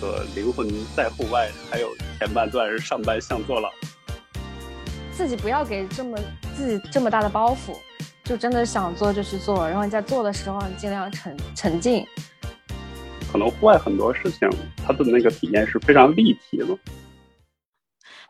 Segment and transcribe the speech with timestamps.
[0.00, 3.70] 个灵魂在户外，还有前半段是上班像坐牢。
[5.12, 6.18] 自己不要给这么
[6.56, 7.76] 自己这么大的包袱，
[8.24, 12.06] 就真的想做就去做，然后你在做的时候你尽量沉沉浸。
[13.30, 14.48] 可能户外很多事情，
[14.84, 16.66] 它的那个体验是非常立体的。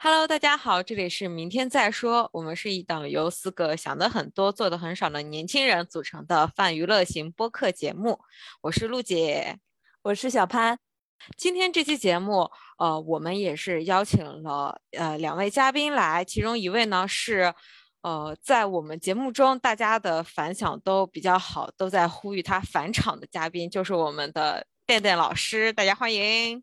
[0.02, 2.28] Hello，大家好，这里是明天再说。
[2.32, 8.18] 我们是一档由四个想的很多、做的很少的年轻人组成的泛娱乐型播客节目。
[8.62, 9.58] 我是陆姐，
[10.02, 10.78] 我是小潘。
[11.36, 17.54] 今天这期节目，呃，我们也是邀请了呃两位嘉宾来，其中一位呢是，
[18.02, 24.66] 呃，在我们节目中大家的反响都比较好，都在呼吁他返场的嘉宾，就是我们的。
[24.86, 26.60] 电电老师，大家欢迎。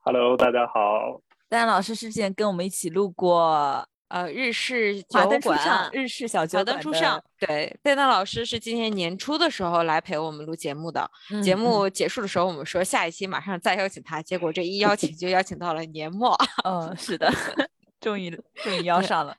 [0.00, 1.22] Hello，大家好。
[1.48, 7.22] 蛋蛋老师之前跟我们一起录过呃日式酒馆、日式小酒馆初上。
[7.38, 11.10] 对，贝娜老师是今年年初的时候来陪我们录节目的。
[11.42, 16.36] 节目结束的时候，我们说下一期马上再邀请他，结果这一邀请就邀请到了年末。
[16.64, 17.32] 嗯，是的，
[18.00, 18.30] 终于
[18.62, 19.34] 终于邀上了。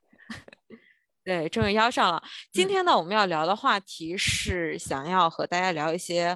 [1.23, 2.21] 对，终于邀上了。
[2.51, 6.35] 今天呢，我们要聊的话题是想要和大家聊一些。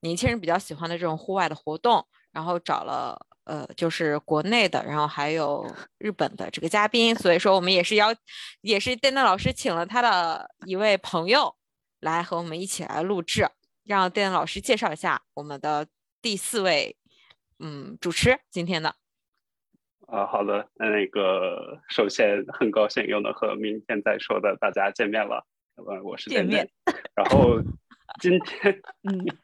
[0.00, 8.14] 年轻人比较喜欢的这种户外的活动，然后找了呃，就是国内的，然后还有日本的这个嘉宾，所以说我们也是邀，
[8.60, 11.56] 也是电电老师请了他的一位朋友
[12.00, 13.48] 来和我们一起来录制，
[13.84, 15.88] 让电电老师介绍一下我们的
[16.20, 16.94] 第四位
[17.58, 18.94] 嗯主持今天的。
[20.06, 26.68] 啊，好的，那个首先很高兴又能和明天再说的大家见面了，呃，我是电电，
[27.14, 27.58] 然后
[28.20, 29.26] 今天嗯。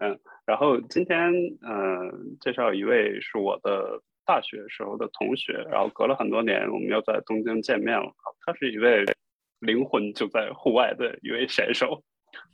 [0.00, 8.10] 嗯，然后今天嗯，介绍一位是我的大学时候的同学，然后隔了很多年，我们又在东京见面了。
[8.46, 9.04] 他是一位
[9.58, 12.02] 灵魂就在户外的一位选手，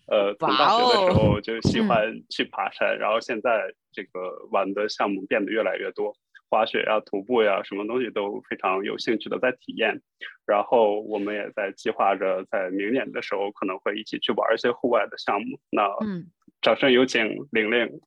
[0.09, 6.13] 呃，从大学的时候就喜欢去爬山，然后现在这个玩的项目变得越来越多，
[6.51, 10.03] 滑雪呀、徒步呀，什么东西都非常有兴趣的在体验。
[10.45, 15.61] 然后我们也在计划着在明年的时候可能会一起去玩一些户外的项目。
[15.71, 16.27] 那嗯。
[16.65, 18.01] 掌声有请玲玲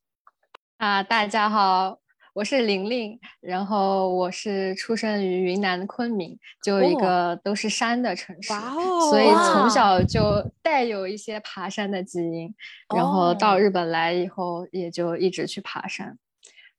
[0.78, 1.04] 啊！
[1.04, 2.00] 大家好，
[2.34, 8.52] 我是玲玲，然后我是出生于云南昆明，就一个都是山的城市，
[9.12, 12.52] 所以从小就带有一些爬山的基因。
[12.96, 16.18] 然后到日本来以后，也就一直去爬山，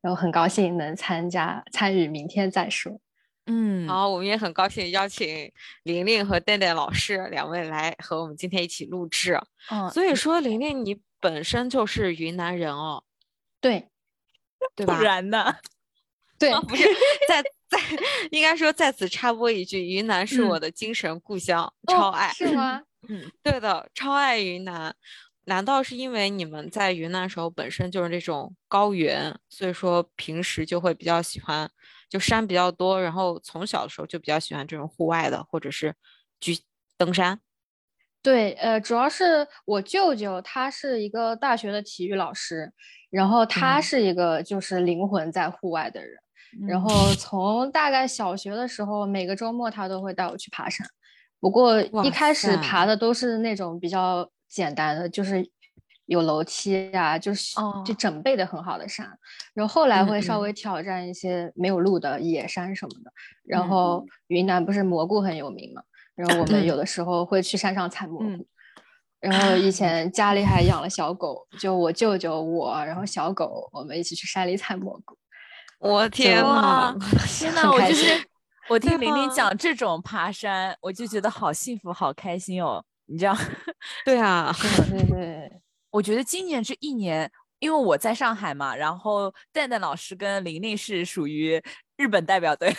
[0.00, 2.98] 然后很高兴能参加参与，明天再说。
[3.48, 5.50] 嗯，好，我们也很高兴邀请
[5.82, 9.36] 玲玲和蛋蛋老师两位来和我们今天一起录制。
[9.70, 11.00] 嗯，所以说玲玲你。
[11.20, 13.02] 本身就是云南人哦，
[13.60, 13.88] 对，
[14.76, 14.96] 对 吧？
[14.96, 15.52] 不然呢？
[16.38, 16.84] 对，不是
[17.26, 17.76] 在在，
[18.30, 22.80] 应该说在此插播一句，云南是我的精神故乡，超爱，是吗？
[23.10, 24.94] 嗯，对的，超爱云南。
[25.46, 31.68] 难道是因为你们在云南时候本身就是那种高原，所以说平时就会比较喜欢，
[32.08, 35.94] 就山比较多，然后从小的时候就比较喜欢这种户外的，或者是
[36.40, 36.58] 去
[36.96, 37.40] 登山？
[38.20, 42.72] 对，呃，主要是我舅舅他是一个大学的体育老师，
[43.10, 46.18] 然后他是一个就是灵魂在户外的人，
[46.66, 50.86] 然后从大概小学的时候，每个周末他都会带我去爬山，
[51.38, 55.48] 不过一开始爬的都是那种比较简单的，就是
[56.08, 57.54] 有楼梯啊，就是
[57.84, 59.06] 就准备的很好的山，
[59.54, 63.12] 然后后来会稍微挑战一些没有路的野山什么的，
[63.44, 65.82] 然后云南不是蘑菇很有名嘛？
[66.14, 68.46] 然后我们有的时候会去山上采蘑菇，
[69.20, 75.16] 然后以前家里还养了小狗，就我舅舅我，然后小狗，我们一起去山里采蘑菇。
[75.78, 76.96] 我天呐，
[77.28, 78.26] 天呐，我就是
[78.68, 82.82] 我听玲玲讲这种爬山，我就觉得好幸福，好开心哦。
[83.06, 83.36] 你知道？
[84.04, 84.52] 对啊，
[84.90, 85.52] 对对对。
[85.90, 91.62] 我觉得今年这一年，因为我在上海嘛，然后蛋蛋老师跟玲玲是属于
[91.96, 92.74] 日本代表队。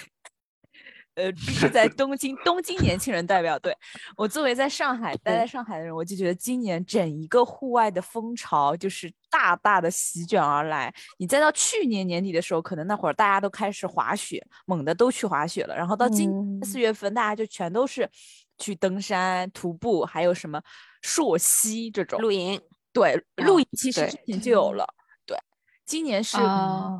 [1.15, 3.75] 呃， 是在东京，东京年轻人代表队。
[4.15, 10.93] 我作为在上海待在上海的人，我就觉得今年整一个户外的风潮就是大大的席卷而来。
[11.17, 15.75] 你再到去年年底的时候，可能那会儿大家都开始滑雪，猛的都去滑雪了。
[15.75, 16.31] 然后到今
[16.63, 18.09] 四月份，大家就全都是
[18.57, 20.61] 去登山、徒步，还有什么
[21.01, 22.61] 溯溪这种露营。
[22.99, 24.85] 对，露营其实之前就有了。
[25.25, 25.37] 对
[25.85, 26.37] 今年是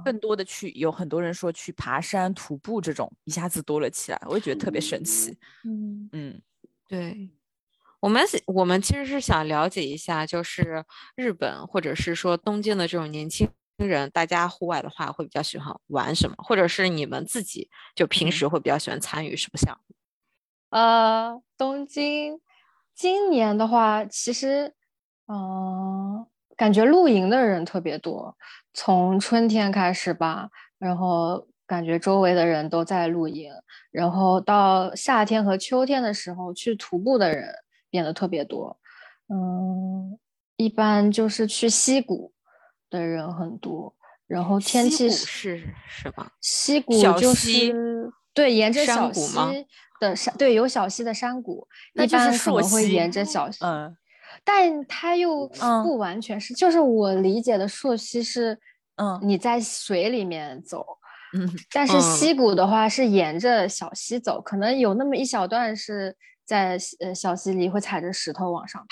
[0.04, 5.38] 更多的去，有很多人说去爬山、徒步这种一下子多了起来，我也觉得特别神奇。
[5.64, 6.42] 嗯嗯，
[6.88, 7.30] 对，
[8.00, 10.84] 我们我们其实是想了解一下，就是
[11.16, 13.48] 日本或者是说东京的这种年轻
[13.78, 19.96] 人，大家户外的话会比较喜欢玩什么，或者是你们自己就平时会比较喜欢参与什么项目？
[20.72, 22.42] 呃，东京
[22.96, 24.76] 今年的话，其实，
[25.32, 26.26] 嗯，
[26.58, 28.36] 感觉露营的人特别多。
[28.74, 30.50] 从春天开始吧，
[30.80, 33.52] 然后感觉周围的人都在露营，
[33.92, 37.54] 然后到夏天和秋天的时候，去徒步的人
[37.92, 38.80] 变得特别多。
[39.28, 40.18] 嗯，
[40.56, 42.34] 一般就是去溪谷
[42.90, 43.94] 的人很多，
[44.26, 46.32] 然后天气是是吧？
[46.42, 49.66] 溪谷就是对，沿着小溪
[50.00, 53.64] 的山，对，有小溪的山谷，一般可能会沿着小溪。
[53.64, 53.96] 嗯。
[54.44, 55.48] 但它又
[55.84, 58.58] 不完全是，就是我理解的溯溪是，
[58.96, 60.86] 嗯，你在水里面走，
[61.34, 62.34] 嗯，但是溪。
[62.34, 66.16] 谷的话是沿着小溪走，可能有那么一小段是
[66.46, 68.88] 在呃小溪里会踩着石头往上爬，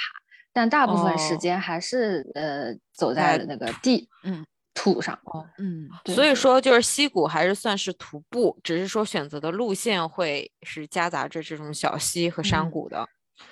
[0.52, 5.18] 但大部分时间还是呃走在那个地，嗯，土上，
[5.58, 6.36] 嗯，所以。
[6.36, 13.08] 说就是溪谷还是算是徒步，只是说选择的路线会是夹杂着这种小溪和山谷的。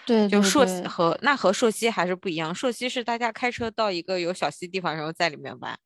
[0.06, 2.54] 对，就朔溪和那和朔溪还是不一样。
[2.54, 5.78] 朔溪是大家开车到一个有小溪地方，然后在里面玩。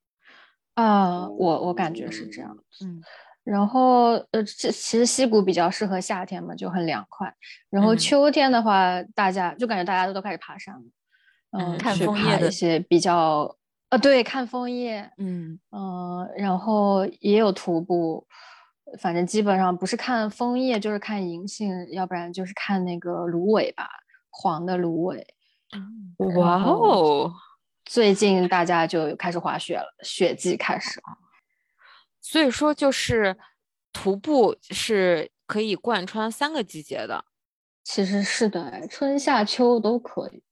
[0.76, 2.58] 啊，我我感觉是这样。
[2.84, 3.02] 嗯，
[3.44, 7.34] 然后呃，这其实溪谷比较适合夏天嘛，就很凉快。
[7.70, 10.82] 然后秋天的话，大家就感觉大家都都开始爬山了。
[11.52, 13.58] 嗯，看枫叶的一些比较
[13.90, 15.12] 呃，对，看枫叶。
[15.18, 18.26] 嗯嗯，然后也有徒步。
[18.98, 23.90] 反正基本上不是看枫叶，就是看银杏，要不然就是看那个芦苇吧，
[24.30, 25.26] 黄的芦苇。
[26.36, 27.32] 哇哦！
[27.86, 31.18] 最近大家就开始滑雪了，雪季开始了。
[32.22, 33.38] 所以说，就是
[33.94, 37.26] 徒步是可以贯穿三个季节的。
[37.84, 40.44] 其实是的，春夏秋都可以，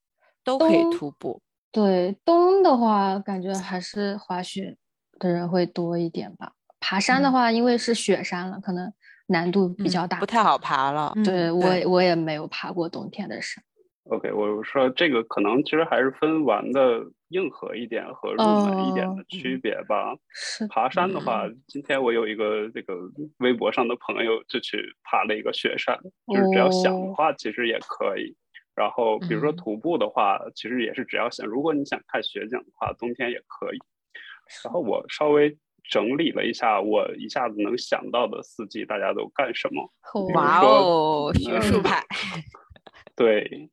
[0.43, 1.41] 都可以徒步。
[1.71, 4.77] 对，冬的话，感觉还是滑雪
[5.19, 6.53] 的人会多一点吧。
[6.79, 8.91] 爬山的话，因为是雪山了，可能
[9.27, 11.13] 难度比较大，不太好爬了。
[11.25, 13.63] 对我，我也没有爬过冬天的山。
[14.09, 20.15] OK，我说这个可能其实还是分玩的硬核一点和入门一点的区别吧。
[20.29, 22.93] 是爬山的话，今天我有一个这个
[23.39, 25.99] 微博上的朋友就去爬了一个雪山，
[26.33, 28.33] 就是只要想的话，其实也可以。
[28.73, 33.77] 然后比如说徒步的话，其实也是只要想，如果你想看雪景的话，冬天也可以。
[34.63, 35.57] 然后我稍微。
[35.89, 39.91] 整理了一下，我一下子能想到的四季，大家都干什么？
[40.33, 42.03] 哇哦，学术派。
[43.15, 43.69] 对，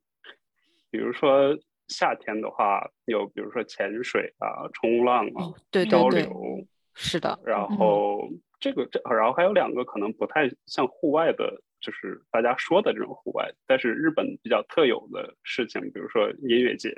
[0.90, 1.56] 比如说
[1.88, 6.64] 夏天的话，有比如说潜水啊、冲浪啊、对漂流，
[6.94, 7.38] 是的。
[7.44, 8.30] 然后
[8.60, 16.94] 这个这，然后还有两个可能不太像户外的，就是大家说的这种户外，但是日本比较特有的事情，比如说音乐节。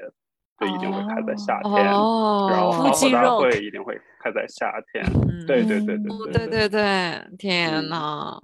[0.58, 5.04] 就一定会开在夏天，然后花火大会一定会开在夏天。
[5.46, 7.36] 对对对对对对对！
[7.36, 8.40] 天呐，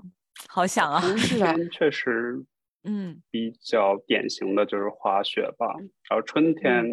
[0.49, 1.01] 好想啊！
[1.17, 2.45] 是啊，确实，
[2.85, 5.67] 嗯，比较典型的就是滑雪吧。
[6.11, 6.85] 然后春天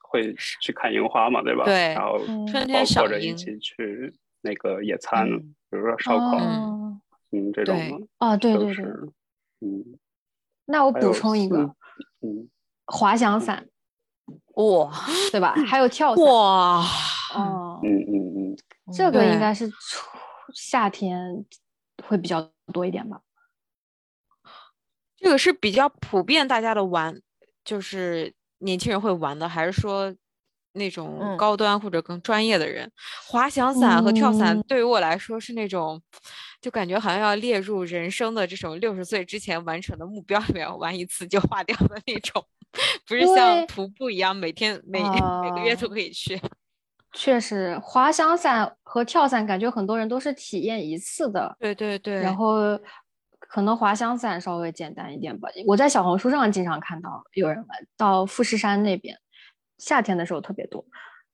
[0.00, 1.64] 会去看樱花嘛，对吧？
[1.66, 1.92] 对。
[1.94, 6.38] 然后春天或者一起去那个野餐，比如说烧烤，
[7.30, 8.06] 嗯，这种的。
[8.18, 8.84] 啊，对对对，
[9.60, 9.98] 嗯。
[10.64, 11.58] 那我补充一个，
[12.22, 12.48] 嗯，
[12.86, 13.66] 滑翔伞。
[14.54, 14.92] 哇，
[15.30, 15.54] 对吧？
[15.66, 16.84] 还有跳伞哇，
[17.34, 18.56] 哦，嗯嗯嗯，
[18.92, 19.70] 这个应该是
[20.54, 21.44] 夏天
[22.06, 22.40] 会比较
[22.72, 23.20] 多一点吧。
[25.16, 27.20] 这个是比较普遍大家的玩，
[27.64, 30.14] 就是年轻人会玩的，还是说
[30.74, 32.90] 那种高端或者更专业的人？
[33.26, 36.00] 滑翔伞和跳伞对于我来说是那种，
[36.60, 42.44] 就感觉好像要列入人生的这种六十岁之前完成的目标里面，玩一次就化掉的那种。
[43.06, 46.40] 不是像徒步一样，每天每每个月都可以去。
[47.12, 51.54] 确实，滑翔伞和跳伞感觉很多人都是体验一次的。
[51.60, 52.14] 对对对。
[52.14, 52.54] 然后
[53.38, 55.50] 可能滑翔伞稍微简单一点吧。
[55.66, 59.14] 我在小红书上经常看到有人玩到富士山那边，
[59.82, 60.84] 夏天的时候特别多。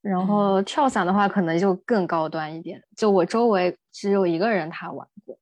[0.01, 2.83] 然后跳伞的话，可能就更高端一点。
[2.97, 5.39] 就我周围只有一个人他玩过，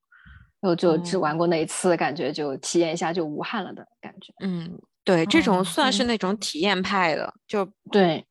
[0.62, 4.32] 就就只玩过那一次，感觉就体验一下就无憾了的感觉。
[4.44, 4.78] 嗯。
[5.04, 8.26] 对，这种算是那种体验派的，就对，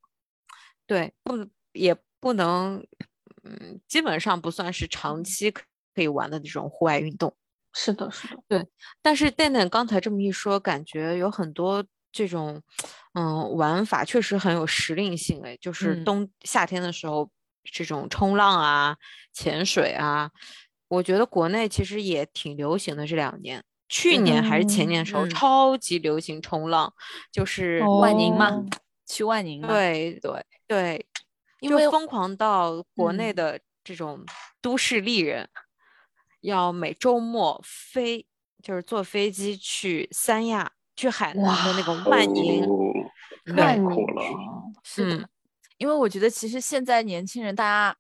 [0.86, 2.86] 对，不也不能，
[3.44, 5.63] 嗯，基本上不算是长期可
[6.01, 7.34] 以玩的这种户外运动。
[7.72, 8.67] 是的，是的，对。
[9.01, 11.82] 但是蛋蛋刚才这么一说，感觉有很多
[12.15, 12.62] 这种，
[13.13, 15.41] 嗯，玩法确实很有时令性。
[15.43, 17.29] 哎，就是冬夏天的时候，
[17.65, 18.95] 这种冲浪啊、
[19.34, 20.31] 潜水啊，
[20.88, 23.62] 我觉得国内其实也挺流行的这两年。
[23.89, 26.91] 去年还是前年的时候，超级流行冲浪，
[27.34, 28.63] 就是万宁嘛，
[29.05, 29.62] 去万宁。
[29.67, 31.05] 对对对，
[31.60, 34.25] 因为疯狂到国内的这种
[34.62, 35.50] 都市丽人，
[36.39, 38.25] 要每周末飞，
[38.63, 42.64] 就是坐飞机去三亚，去海南的那个万宁，
[43.56, 44.24] 太苦了。
[44.84, 45.30] 是的，
[45.78, 47.96] 因为我觉得其实现在年轻人大家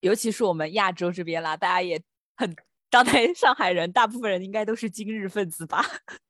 [0.00, 2.00] 尤其是我们亚洲这边啦，大家也
[2.36, 2.54] 很，
[2.90, 5.84] 刚才上海人大部分人应该都是今日分子吧？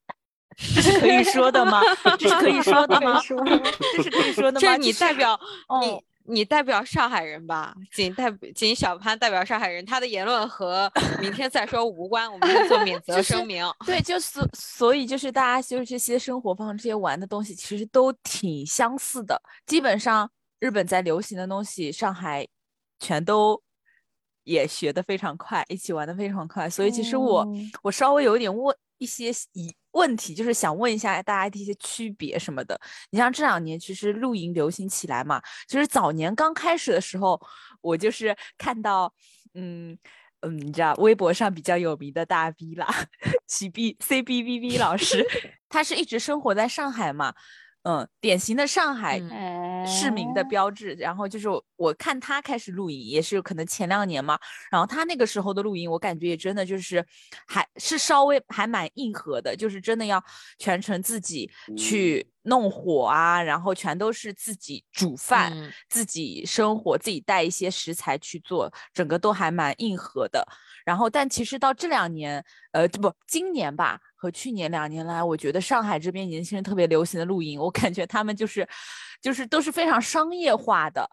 [0.75, 1.81] 这是可以说的吗？
[2.19, 3.21] 这是可以说的吗？
[3.97, 4.61] 这是可以说的吗？
[4.61, 5.40] 这是你代表
[5.81, 6.04] 你。
[6.24, 7.74] 你代表上海人吧？
[7.92, 13.64] 仅代仅小潘代表上海人，他的言论和 明天再说无关，我们就做免责声明。
[13.84, 19.40] 对，就是所以就是大家就是这些生活方式、这些玩的东西，其实都挺相似的。
[19.66, 22.46] 基本上日本在流行的东西，上海
[23.00, 23.60] 全都
[24.44, 26.70] 也学的非常快，一起玩的非常快。
[26.70, 27.46] 所以其实我
[27.82, 29.74] 我稍微有一点问一些疑。
[29.92, 32.78] 问题就是想问一下大家的一些区别什么的。
[33.11, 37.40] 你像这两年其实露营流行起来嘛，其实早年刚开始的时候，
[37.80, 39.12] 我就是看到，
[39.54, 39.96] 嗯
[40.40, 42.88] 嗯，你知道微博上比较有名的大 V 啦
[43.46, 45.25] ，C B C B B B 老师，
[45.68, 47.34] 他是一直生活在上海嘛。
[47.82, 49.18] 嗯，典型的上海
[49.86, 50.94] 市民的标志。
[50.94, 54.38] 然后就是我看他开始露营，也是可能前两年嘛。
[54.70, 57.04] 然后他那个时候的露营，我感觉也真的就是
[57.46, 60.22] 还是稍微还蛮硬核的，就是真的要
[60.58, 65.52] 全程自己去弄火啊，然后全都是自己煮饭、
[65.88, 70.46] 自己生火、自己带一些食材去做，整个都还蛮硬核的。
[70.84, 74.00] 然后，但其实到这两年，呃，这不，今年吧。
[74.14, 78.64] 和去年两年来，我觉得上海这边年轻人特别流行的露营，我感觉他们就是，
[79.20, 81.10] 就是都是非常商业化的，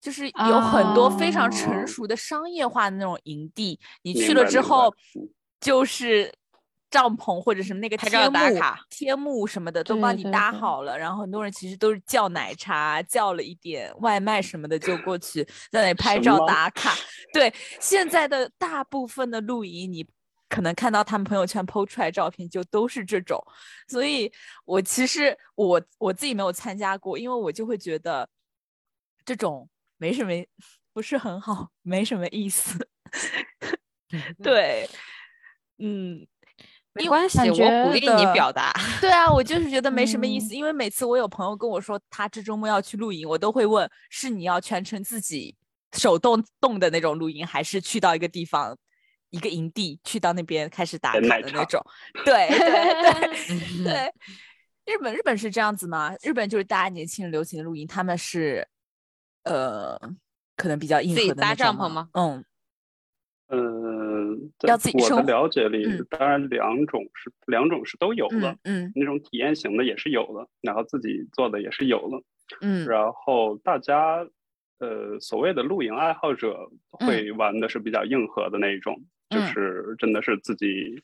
[0.00, 3.80] 就是有很多非常成熟的商业化的那种营地。
[4.02, 4.94] 你去了之后，
[5.60, 6.32] 就是
[6.90, 16.94] 帐篷或者什么那个拍照打卡、天幕什么的都帮你搭好了，然后很多人其实都是叫奶茶，叫了一点外卖什么的就过去在那里拍照打卡。
[17.32, 20.06] 对，现在的大部分的露营，你。
[20.50, 23.38] 可能看到他们朋友圈 PO 出来照片就都是这种，
[23.86, 24.32] 所以
[24.64, 28.26] 我其实我我自己没有参加过，因为我就会觉得
[29.26, 29.68] 这种
[29.98, 30.32] 没什么，
[30.94, 32.88] 不是很好，没什么意思。
[34.42, 34.88] 对，
[35.76, 36.26] 嗯，
[36.98, 38.72] 没关系，我鼓励你表达。
[39.00, 45.56] 对啊，我就是觉得没什么意思，因为每次我有朋友跟我说他这周末要去露营，我都会问是你要全程自己
[45.92, 48.76] 手动动的那种露营，还是去到一个地方。
[49.30, 51.84] 一个营地去到那边开始打卡的那种，
[52.24, 54.14] 对对对 对，
[54.86, 56.14] 日本日本是这样子吗？
[56.22, 58.66] 日本就是大家年轻人流行的露营，他们是
[59.44, 60.00] 呃
[60.56, 62.08] 可能比较硬核的搭帐篷吗？
[62.14, 62.42] 嗯
[63.48, 72.22] 嗯，要自己我的了解里，当然两种是两种是都有的，嗯，那种体验型的也是有的，然后自己做的也是有的，
[72.60, 74.26] 嗯，然后大家
[74.78, 78.98] 呃所谓的露营爱好者会玩的是比较硬核的那一种。
[79.30, 81.02] 就是真的是自己，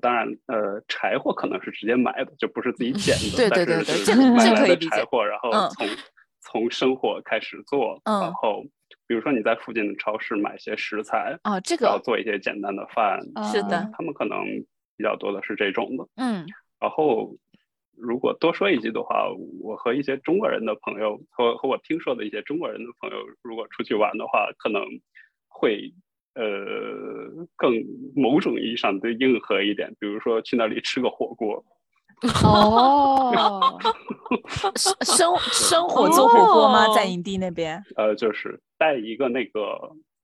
[0.00, 3.36] 当然，呃，柴火可能是直接买的，就不是自己捡的。
[3.38, 5.86] 对对对对，这买来的柴火，然后从
[6.40, 8.64] 从生火开始做，然后
[9.08, 13.18] 比如说你在附近的超市买些食材啊，这个然后做一些简单的饭。
[13.50, 14.44] 是的，他们可能
[14.96, 16.06] 比较多的是这种的。
[16.16, 16.46] 嗯，
[16.78, 17.34] 然后
[17.96, 19.28] 如果多说一句的话，
[19.60, 24.84] 我和一些中国人的朋友和和我听说的一些中国人的朋友，如果出去玩的话，可能
[25.48, 25.92] 会。
[26.34, 26.44] 呃，
[27.56, 27.72] 更
[28.14, 31.64] 某种意义上的硬核一点，比如说去那里吃个火锅。
[32.44, 33.78] 哦，
[35.02, 36.94] 生生火做火锅吗？
[36.94, 37.82] 在营地那边？
[37.96, 39.60] 呃，就是带一个那个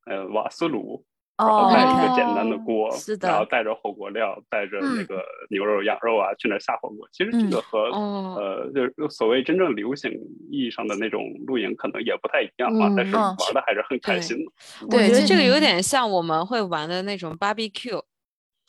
[0.07, 1.05] 呃瓦斯炉。
[1.37, 2.89] 然后带一个简单的锅，
[3.21, 5.21] 然后带着火锅料，带着那个
[5.51, 7.09] 牛肉、羊肉啊，去那下火锅。
[7.11, 10.13] 其实这个和呃，就是所谓真正流行
[10.49, 12.89] 意义上的那种露营可能也不太一样啊。
[12.97, 14.53] 但是玩的还是很开心的。
[14.87, 18.01] 我觉得这个有点像我们会玩的那种 barbecue，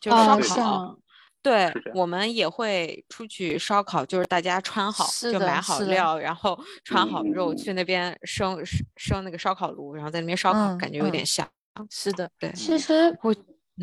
[0.01, 0.97] 就烧烤。
[1.45, 8.59] 对，我们也会出去烧烤，就是大家穿好，就买好料，然后穿好肉去那边生
[8.95, 11.47] 生那个烧烤炉，然后在那边烧烤，感觉有点像。
[11.91, 12.51] 是的，对。
[12.53, 13.35] 其实我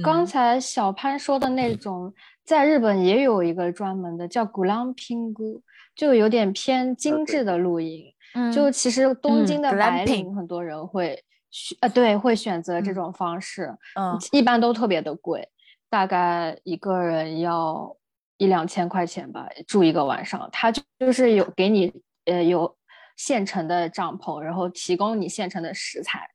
[0.02, 2.12] 刚才小潘说的那种，
[2.44, 5.62] 在日本也有一个专门的叫古浪拼谷，
[5.94, 8.12] 就有点偏精致的露营。
[8.34, 13.76] 嗯，就其实东京的白领很多人会选，呃，对，会选择这种方式。
[13.94, 15.46] 嗯，一般都特别的贵，
[15.92, 17.94] 大概一个人要
[18.38, 20.48] 一两千块钱吧，住一个晚上。
[20.50, 21.92] 他就就是有给你
[22.24, 22.74] 呃有
[23.18, 26.26] 现成的帐篷，然后提供你现成的食材。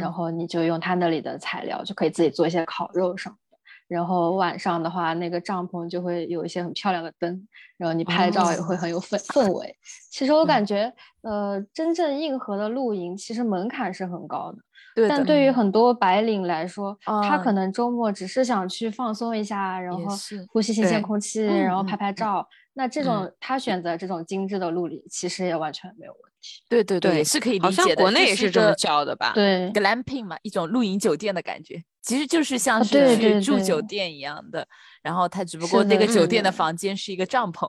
[0.00, 3.56] 然后你就用他那里的材料，就可以自己做一些烤肉什么的。
[3.86, 7.46] 然后晚上的话，那个帐篷就会有一些很漂亮的灯，
[7.76, 9.76] 然后你拍照也会很有氛氛围。
[10.10, 14.58] 其实我感觉，呃，真正硬核的露营其实门槛是很高的。
[14.96, 15.06] 对。
[15.08, 20.02] 但对于很多白领来说，他可能周末只是想去放松一下，然后
[20.48, 26.62] 呼吸新鲜空气，然后拍拍照，那这种他选择这种精致的露营，其实也完全没有问题。
[26.68, 28.02] 对对对，是可以理解的。
[28.02, 29.32] 国内也是这么叫的吧？
[29.34, 34.66] 对，glamping 嘛，一种露营酒店的感觉，其实就是像是去住酒店一样的。
[35.02, 37.68] 然后他只不过那个酒店的房间是一个帐篷。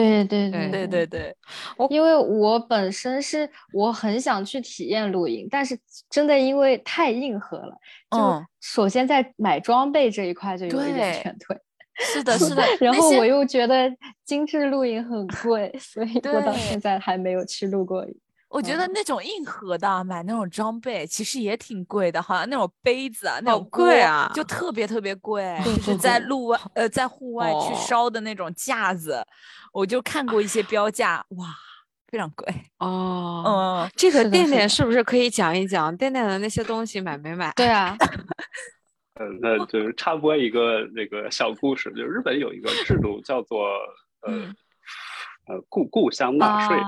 [0.00, 1.36] 对对对对对对，
[1.88, 5.78] 因为我本身是我很想去体验露营，但是
[6.10, 7.76] 真的因为太硬核了，
[8.10, 11.56] 就首先在买装备这一块就有一点劝退。
[11.96, 12.62] 是的，是的。
[12.80, 13.88] 然后我又觉得
[14.24, 18.16] 精致露营很贵，所以我到现在还没有去露过营。
[18.54, 25.58] 我觉得那种硬核的买那种装备其实也挺贵的，好像那种杯子啊，那种贵啊，就特别特别贵。
[25.64, 29.26] 就是在路外呃，在户外去烧的那种架子，
[29.72, 31.48] 我就看过一些标价，哇，
[32.06, 32.46] 非常贵
[32.78, 33.42] 哦。
[33.44, 37.52] 嗯，这个店店是不是可以讲一讲店店的那些东西买没买？
[37.56, 37.96] 对啊。
[39.18, 43.66] 呃，那就是插播一个那个小故事，就日本有一个制度叫做
[44.22, 44.32] 呃
[45.48, 46.78] 呃故故乡纳税。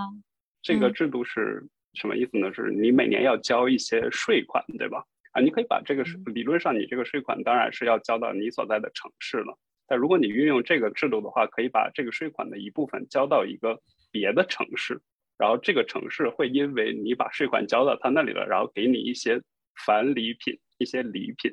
[0.66, 2.52] 这个制度是什么意思呢？
[2.52, 5.04] 是你每年要交一些税款，对吧？
[5.30, 6.02] 啊，你可以把这个
[6.34, 9.56] 理论上你这个税款当然是要交到你所在的城市了。
[9.86, 13.80] 但如果你运用这个制度的话，可以把这个税款的一部分交到一个
[14.10, 15.00] 别的城市，
[15.38, 19.40] 然后这个城市会因为你把税款交到他那里了，然后给你一些
[19.84, 21.52] 返礼品，一些礼品，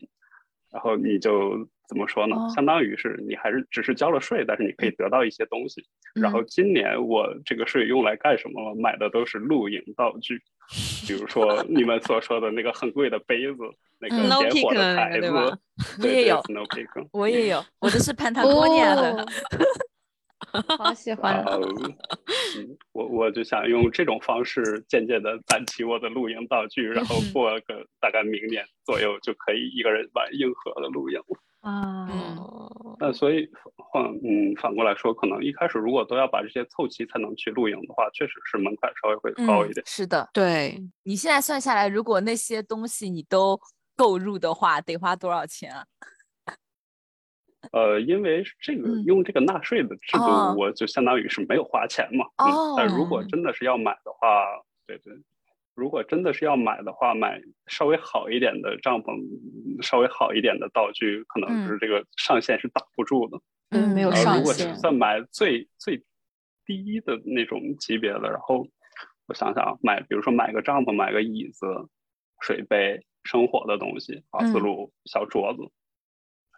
[0.73, 1.67] 然后你就。
[1.85, 2.35] 怎么说呢？
[2.55, 5.83] 相当于是你还是只是交了税，但是你可以得到一些东西。
[6.15, 8.75] 然后今年我这个税用来干什么了？
[8.75, 10.41] 买的都是露营道具，
[11.05, 13.57] 比如说你们所说的那个很贵的杯子，
[13.99, 15.29] 那个点火的台子，
[16.01, 16.41] 我也有
[17.11, 19.25] 我也有，我 的是潘塔哥尼亚的。
[20.77, 21.43] 好喜欢！
[21.45, 31.39] 嗯，我我就想用这种方式渐渐的攒齐我的露营道具，然后过个大概明年左右就可以一个人玩硬核的露营了。
[31.61, 32.09] 啊，
[32.99, 39.83] 那所以换嗯反过来说，可能一开始如果都要把这些凑齐才能去露营的话，确实是门槛稍微会高一点。
[39.85, 43.59] 是的，对你现在算下来，如果那些东西你都
[43.95, 45.85] 购入的话，得花多少钱啊？
[47.73, 52.25] 呃，因为这个用这个纳税的制度，我就相当于是没有花钱嘛。
[52.37, 52.75] 哦。
[52.77, 54.45] 但如果真的是要买的话，
[54.87, 55.13] 对对。
[55.75, 59.19] 如果真的是要买的话，买稍微好一点的帐篷，
[59.81, 63.39] 稍微好一点的道具，可能是这个上限是挡不住的。
[63.71, 64.37] 嗯，没有上限。
[64.37, 65.97] 如果就算买最最
[66.63, 68.67] 低的那种级别的，然后
[69.27, 71.65] 我想想，买比如说买个帐篷，买个椅子、
[72.39, 75.63] 水杯、生火的东西、瓦斯炉、小桌子，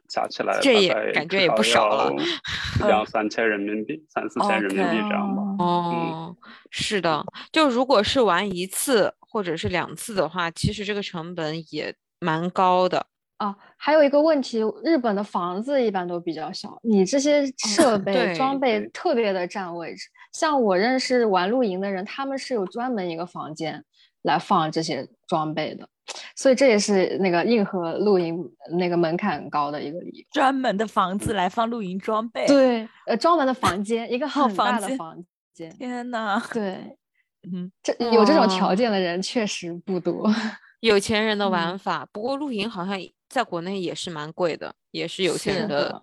[0.07, 2.13] 加起来这也感觉也不少了，
[2.87, 5.41] 两三千人民币，三四千人民币这样吧。
[5.63, 6.35] 哦，
[6.69, 13.05] 是的，就如果是玩一次或者是两次的话，其实这个成本也蛮高的
[13.37, 13.55] 啊。
[13.77, 20.07] 还有一个问题，日本的房子一般都比较小，你这些设备装备特别的占位置。
[20.33, 23.83] 像我认识玩露营的人，他们是有专门一个房间
[24.25, 25.87] 来放这些装备的，
[26.35, 28.37] 所以这也是那个硬核露营
[28.71, 30.25] 那个门槛高的一个理由。
[30.31, 32.45] 专门的房子来放露营装备？
[32.47, 35.69] 对，呃，专门的房间，一个 很大的房间。
[35.77, 36.97] 天呐，对，
[37.43, 40.29] 嗯，这有这种条件的人确实不多，
[40.81, 42.07] 有钱人的玩法。
[42.11, 46.01] 不过露营好像在国内也是蛮贵的，也是有钱人的。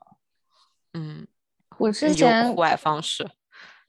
[0.94, 1.26] 嗯，
[1.78, 3.28] 我之前户外方式，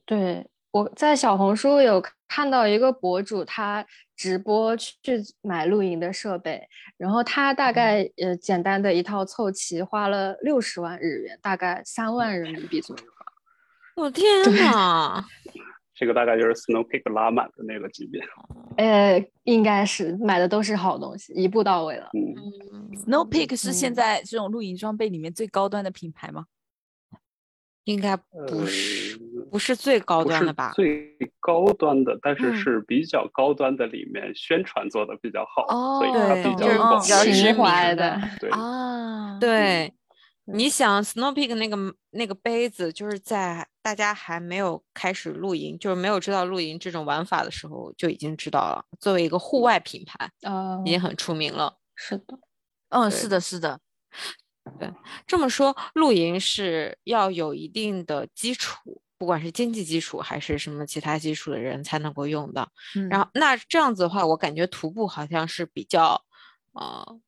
[0.05, 3.85] 对，我在小红书有看到一个博主，他
[4.23, 13.25] 直播去买露营的设备，然后他大概呃简单的一套凑齐花了六十万日元，大概三万人民币左右吧。
[14.01, 15.21] 我天呐，
[15.93, 18.21] 这个大概就是 Snow Peak 拉满的那个级别。
[18.77, 22.09] 呃，应该是买的都是好东西，一步到位了。
[22.13, 26.45] 嗯，Snow Peak 是现在这种露营装备里面最高端的品牌吗？
[27.85, 29.17] 应该不是，
[29.51, 30.71] 不是最高端的吧？
[30.73, 35.65] 最高端的，但是是比较高端的里面宣传做的比较好，
[35.99, 36.67] 所以它比较
[36.99, 37.55] 比较知名
[37.95, 38.21] 的。
[38.39, 39.93] 对啊，对。
[40.45, 41.77] 你想，Snow Peak 那个
[42.09, 48.83] 那个杯子，就是在大家还没有开始露营，就是没有知道露营这种玩法的时候，就已经知道了。
[48.99, 51.77] 作为一个户外品牌，啊，已经很出名了。
[51.95, 52.37] 是的，
[52.89, 53.79] 嗯，是的，是的。
[54.79, 54.91] 对，
[55.27, 62.67] 这么说，露营是要有一定的基础，不管是经济基础还是什么其他基础的人才能够用的。
[63.09, 66.23] 然后，那这样子的话，我感觉徒步好像是比较
[66.73, 67.19] 呃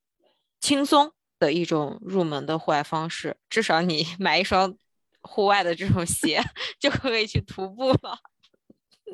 [0.60, 1.12] 轻松。
[1.38, 4.74] 的一种入门的户外方式，至少你 买一双
[5.22, 6.42] 户外的这种鞋
[6.80, 8.18] 就可以去徒步了。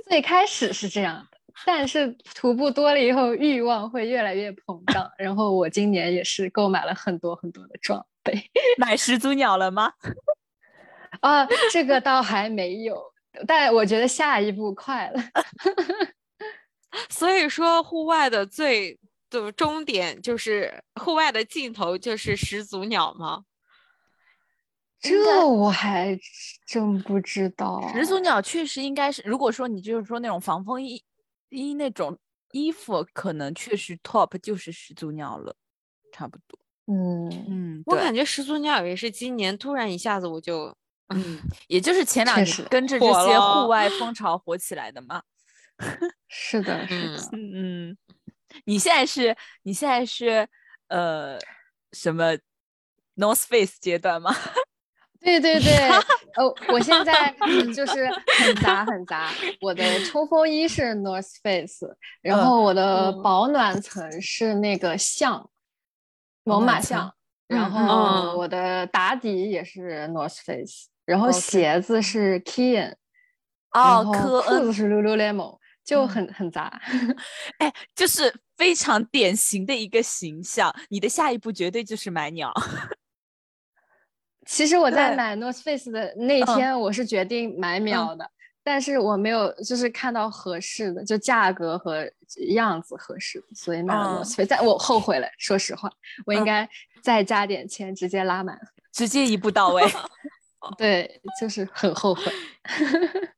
[0.07, 5.11] 最开始是这样的，但是徒步多了以后，欲望会越来越膨胀。
[5.17, 8.49] 然后我今年也是购买了很多很多的装备。
[8.77, 9.93] 买始祖鸟了吗？
[11.21, 13.13] 啊，这个倒还没有，
[13.45, 15.21] 但我觉得下一步快了。
[17.09, 23.45] 所以说，户外的最的终点就是户外的尽头就是始祖鸟吗？
[24.99, 26.17] 这我还
[26.67, 27.81] 真不知道。
[27.93, 31.03] 始祖鸟确实应该是，如果说你就是说那种防风衣
[31.49, 32.17] 衣那种
[32.51, 35.55] 衣服，可能确实 top 就是始祖鸟了，
[36.11, 36.59] 差不多。
[36.87, 40.75] 嗯嗯，我感觉始祖鸟也是今年突然一下子我就，
[41.09, 45.21] 嗯， 也就是前两年跟着这些户外风潮火起来的嘛。
[46.27, 47.17] 是的，是的。
[47.33, 47.97] 嗯，
[48.65, 50.47] 你现在是你现在是
[50.87, 51.37] 呃
[51.91, 52.33] 什么
[53.15, 54.35] North Face 阶段吗？
[55.21, 55.71] 对对对，
[56.35, 57.31] 呃，我现在
[57.75, 59.29] 就是很杂很杂。
[59.61, 65.47] 我的冲锋衣是 North Face，然后我的保暖层是那个象，
[66.43, 67.13] 猛犸象，
[67.47, 72.95] 然后我的打底也是 North Face，然后鞋子是 Kian，
[73.71, 76.81] 哦，裤子是 Lululemon，就很很杂。
[77.59, 80.73] 哎，就是非常典型的一个形象。
[80.89, 82.53] 你的下一步绝对就是买鸟。
[84.47, 88.29] 其实我在买 North Face 的那天，我是决定买秒的，
[88.71, 92.09] 但是我没有就是看到合适的，就价格和
[92.55, 94.47] 样子合适的，所以买了 North Face。
[94.49, 95.91] 但我后悔了，说实话，
[96.25, 96.69] 我应该
[97.03, 98.57] 再加点钱，直接拉满，
[98.93, 99.83] 直接一步到位。
[100.79, 102.23] 对，就是很后悔。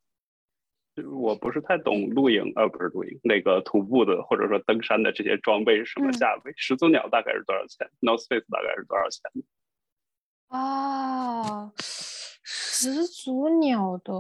[1.12, 6.54] 我不是太懂露营，呃，不是露营，那个徒步的或者说登山的这些装备是什么价位？
[6.56, 9.20] 始祖鸟大概是多少钱？North Face 大概是多少钱？
[10.50, 14.14] 啊，始祖鸟的，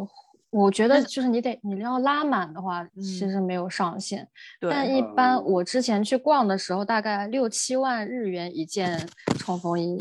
[0.53, 4.27] 我觉得就是你得你要拉满的话，其实没有上限。
[4.61, 9.97] 但一般我之前去逛的时候，大概六七万日元一件冲锋衣，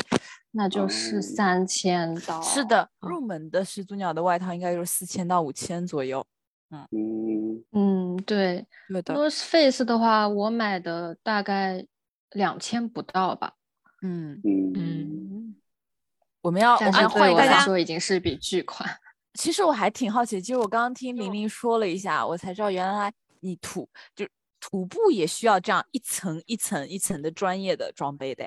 [0.51, 2.41] 那就是三千到。
[2.43, 6.25] 是的，入门的始祖鸟的外套应该就是四千到五千左右。
[6.71, 8.67] 嗯嗯对。
[8.89, 9.15] 对的。
[9.15, 11.87] North Face 的话，我买的大概
[12.33, 13.55] 两千不到吧。
[14.03, 15.57] 嗯嗯嗯。
[16.43, 18.89] 我们要我们要换一个说已经是笔巨款。
[19.35, 24.27] 其实我还挺好奇，其实我刚刚听玲玲说了一下，我才知道原来你徒就
[24.61, 28.45] 徒步也需要这样一层一层一层的专业的装备的。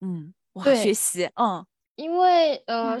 [0.00, 1.64] 嗯，哇，学习，嗯，
[1.96, 2.98] 因为呃，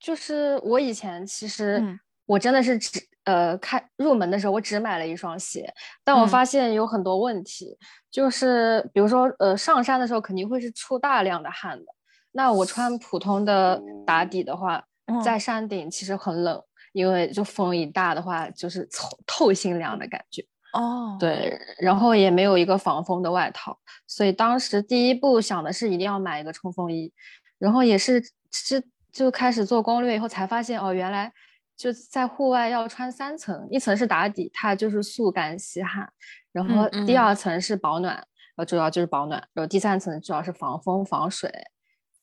[0.00, 1.82] 就是我以前其实
[2.26, 7.76] 我真的是只呃开入门的时候，我只买了一双鞋，但我发现有很多问题，
[8.10, 11.86] 就是比如说呃上山的时候肯定会是出大量的汗的。
[12.32, 14.82] 那我穿普通的打底的话，
[15.24, 16.62] 在山顶其实很冷，
[16.92, 20.44] 因为就风一大的话，就是透透心凉的感觉。
[20.72, 27.12] 哦，对，然后也没有一个防风的外套，所以当时第一步想的是一定要买一个冲锋衣，
[27.58, 31.30] 然后也是是就开始做攻略以后才发现，哦，原来
[31.76, 36.10] 就在户外要穿三层，一层是打底，它就是速干吸汗，
[36.52, 41.50] 然后第二层是保暖，呃，主要就是保暖，然后第三层主要是防风防水。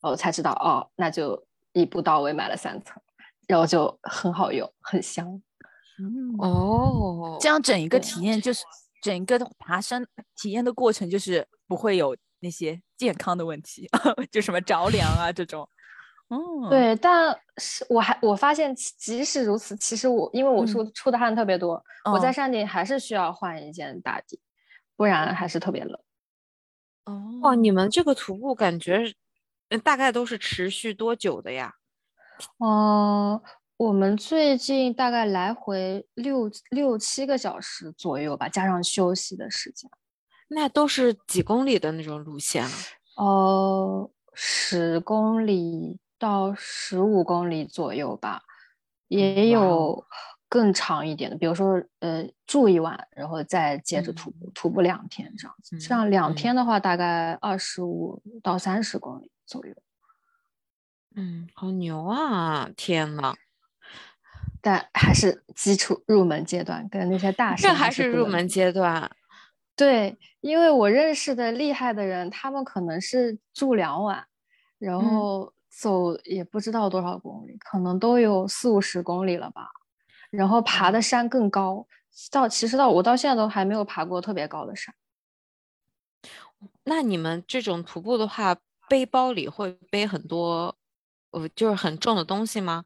[0.02, 3.02] 哦，才知道哦，那就一步到位买了三层，
[3.48, 5.42] 然后就很好用，很香。
[6.02, 8.64] 嗯哦，这样整一个体验就是
[9.02, 10.06] 整一个爬山
[10.36, 13.90] 体验的过程，就是不会有那些健康的问题，
[14.32, 15.68] 就什么着凉啊这种。
[16.30, 24.40] 嗯，对，但是我还我发现，即使如此，其实我因为我出出的汗特别多，我在山顶还是需要换一件大底，
[24.96, 26.00] 不然还是特别冷。
[27.44, 29.14] 哦，你们这个徒步感觉。
[29.70, 31.74] 嗯，大概都是持续多久的呀？
[32.58, 33.42] 嗯，
[33.78, 39.90] 我们最近大概来回六六七个小时左右吧，加上休息的时间。
[40.50, 42.72] 那都是几公里的那种路线啊？
[43.18, 48.42] 呃，十公里到十五公里左右吧，
[49.08, 50.06] 也有
[50.50, 55.78] 更长一点的，比如说呃住一晚，然后再接着徒步，徒步两天这样子。
[55.80, 59.32] 这样两天的话，大概二十五到三十公里。
[59.50, 59.74] 左右，
[61.16, 62.70] 嗯，好牛啊！
[62.78, 63.34] 天呐，
[64.62, 69.10] 但还是基础入门阶段，跟那些大神这还是入门阶段。
[69.76, 74.24] 对，因为我认识的厉害的人，他们可能是住两晚，
[74.78, 79.72] 然后走也不知道多少公里，可能都有四五十公里了吧。
[80.30, 81.86] 然后爬的山更高，
[82.32, 84.94] 到其实到我到现在都还没有爬过特别高的山。
[86.84, 88.58] 那你们这种徒步的话？
[88.90, 90.76] 背包里会背很多，
[91.30, 92.84] 呃，就是很重的东西吗？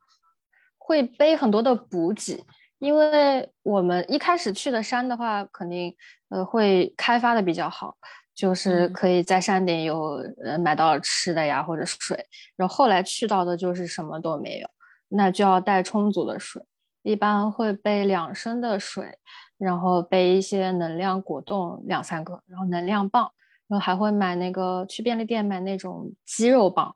[0.78, 2.44] 会背很多的补给，
[2.80, 5.96] 因为我们一开始去的山的话，肯定
[6.28, 7.96] 呃会开发的比较好，
[8.36, 12.28] 就是可以在山顶有呃买到吃的呀或者水。
[12.58, 14.70] 然后后来去到的就是什么都没有，
[15.08, 16.62] 那就要带充足的水，
[17.04, 19.20] 一般会备两升的水，
[19.58, 23.32] 然后备一些能量果冻两三个，然后能量棒，
[23.68, 26.96] 然后还会买那个去便利店买那种鸡肉棒，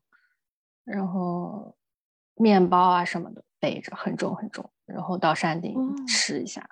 [0.83, 1.75] 然后
[2.35, 5.75] 面包啊什么的背着，很重很重，然后到山顶
[6.07, 6.67] 吃一下，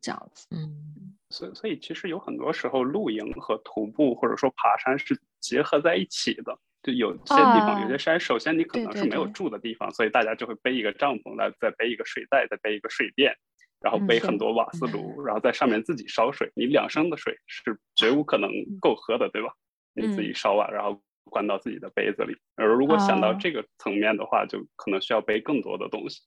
[0.00, 0.46] 这样子。
[0.50, 6.58] 嗯，所所以其实有很多时候露营和徒步或者说爬山是结合在一起的。
[6.88, 13.36] 就有些地方，有些山，首先你可能是没有住的地方，所以大家就会背一个帐篷，来再背一个睡袋，再背一个睡垫，
[13.80, 16.50] 然后背很多瓦斯炉，然后在上面自己烧水。
[16.56, 19.52] 你两升的水是绝无可能够喝的，对吧？
[19.92, 22.34] 你自己烧完，然后灌到自己的杯子里。
[22.56, 26.22] 而如果想到这个层面的话，就可能需要背更多的东西。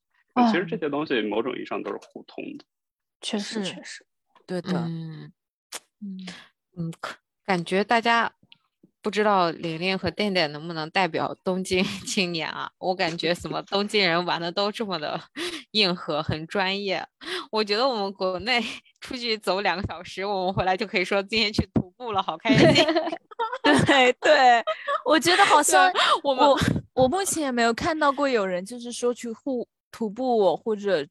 [0.48, 2.64] 其实这些东西某种意义上都是互通的。
[3.20, 4.06] 确实，确实，
[4.46, 4.80] 对的。
[4.86, 5.34] 嗯
[6.78, 6.94] 嗯，
[7.44, 8.32] 感觉大家。
[9.02, 12.70] 不知道玲玲和电电能不能代表东京 青年啊？
[12.78, 15.20] 我感觉什么东京人玩的都这么的
[15.72, 17.04] 硬核，很专业。
[17.50, 18.64] 我觉得我们国内
[19.02, 22.86] 出去走两个小时，我们回来就可以说今天去徒步了，好开心。
[23.64, 24.64] 对对，
[25.06, 25.92] 我觉得好像
[26.24, 26.60] 我我
[26.94, 31.06] 我目前也没有看到过有人就是说去户徒步或者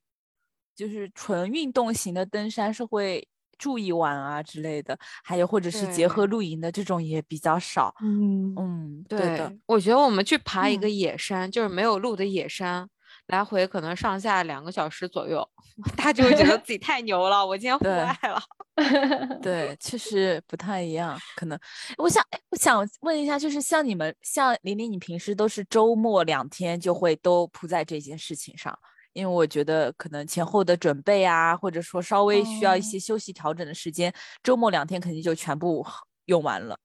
[0.77, 3.27] 就是纯运动型的登山是会。
[3.61, 7.95] 住一晚啊之类的，还有或者是结合露营的这种也比较少。
[8.03, 9.53] 嗯嗯，对的。
[9.67, 12.89] 我觉得我们去爬一个野山，就是没有路的野山，
[13.27, 15.47] 来回可能上下两个小时左右，
[15.99, 17.47] 他就会觉得自己太牛了。
[17.47, 18.43] 我今天户外了。
[19.43, 21.19] 对，确实不太一样。
[21.37, 21.59] 可能
[21.99, 28.77] 我想，我想问一下，就是像你们，像玲玲，你平时都是周末两天就会都扑在这件事情上？
[29.13, 35.85] 因为我觉得可能前后的准备啊，或者说稍微需要一些休息调整的时间，周末两天肯定就全部
[36.27, 36.79] 用完了。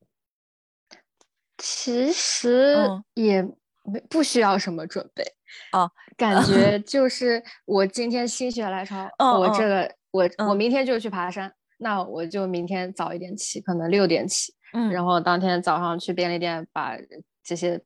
[1.58, 2.76] 其实
[3.14, 3.42] 也
[3.84, 5.24] 没不需要什么准备
[5.72, 16.98] 哦，感觉就是我今天心血来潮，我这个我我明天就去爬山，那我就明天早一点起，可能六点起，嗯，然后当天早上去便利店把
[17.42, 17.80] 这些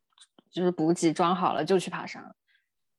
[0.49, 2.31] 就是补给装好了，就去爬山了。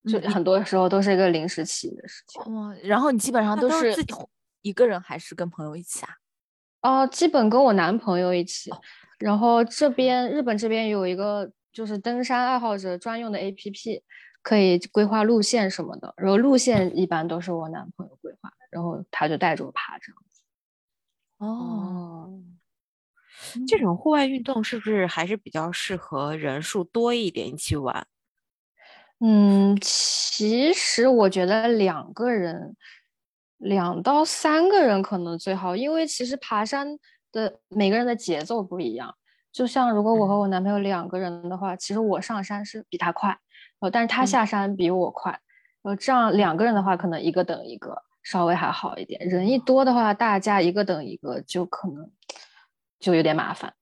[0.08, 2.54] 就很多时候都是一个临时起的事情。
[2.54, 4.14] 哇，然后你基本上都是自己
[4.62, 7.02] 一个人还是跟朋友一起啊？
[7.02, 8.70] 哦，基本跟我男朋友一起。
[9.18, 14.00] 然后这边日本这边有一个就是登山爱好者专用的 APP，
[14.40, 16.14] 可以规划路线什么的。
[16.16, 20.42] 然后路线一般都是我男朋友规划，然后他就带着我爬这样子。
[21.36, 22.42] 哦，
[23.68, 28.06] 这种户外运动是不是还是比较适合人数多一点一起玩？
[29.22, 32.74] 嗯，其实我觉得两个人，
[33.58, 36.98] 两到三个人可能最好，因为其实爬山
[37.30, 39.14] 的每个人的节奏不一样。
[39.52, 43.36] 就像如果我和我男朋友两个人的话，其实我上山是比他快，
[43.80, 45.38] 呃，但是他下山比我快，
[45.82, 49.20] 呃，这样两个人的话，可能一个等一个稍微还好一点。
[49.28, 52.10] 人一多的话，大家一个等一个就可能
[52.98, 53.74] 就有点麻烦。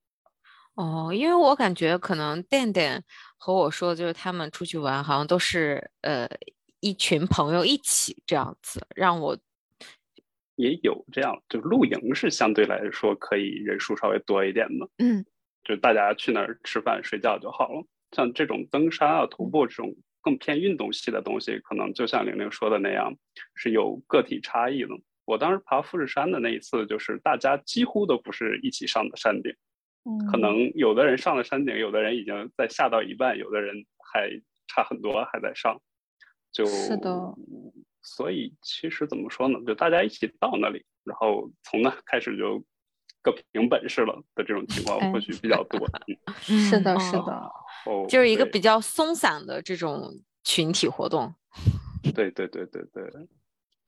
[0.75, 3.05] 哦，因为我感觉可能电电。
[3.39, 6.29] 和我说，就是他们出去玩，好像都是呃
[6.81, 9.39] 一群朋友一起这样子，让我
[10.57, 15.25] 也有这样，就露营是相对来说可以人数稍微多一点的，嗯，
[15.65, 17.87] 就大家去那儿吃饭睡觉就好了。
[18.13, 23.15] 像这种登山啊、徒步这种更偏运动系的东西，可能就像玲玲说的那样，
[23.55, 24.89] 是有个体差异的。
[25.25, 29.55] 我当时爬富士山的那一次，就是大家几乎都不是一起上的山顶。
[30.31, 34.31] 可能有的人上了山顶，有的人已经在下到一半，有的人还
[34.67, 35.81] 差很多还在上。
[36.51, 37.35] 就是的，
[38.03, 39.59] 所以其实怎么说呢？
[39.67, 42.65] 就大家一起到那里，然后从那开始就
[43.23, 45.87] 各凭本事了的这种情况或许比较多。
[46.41, 47.53] 是的，是的，
[47.85, 50.11] 哦，就是一个比较松散的这种
[50.43, 51.35] 群体活动。
[52.15, 53.05] 对对对对对。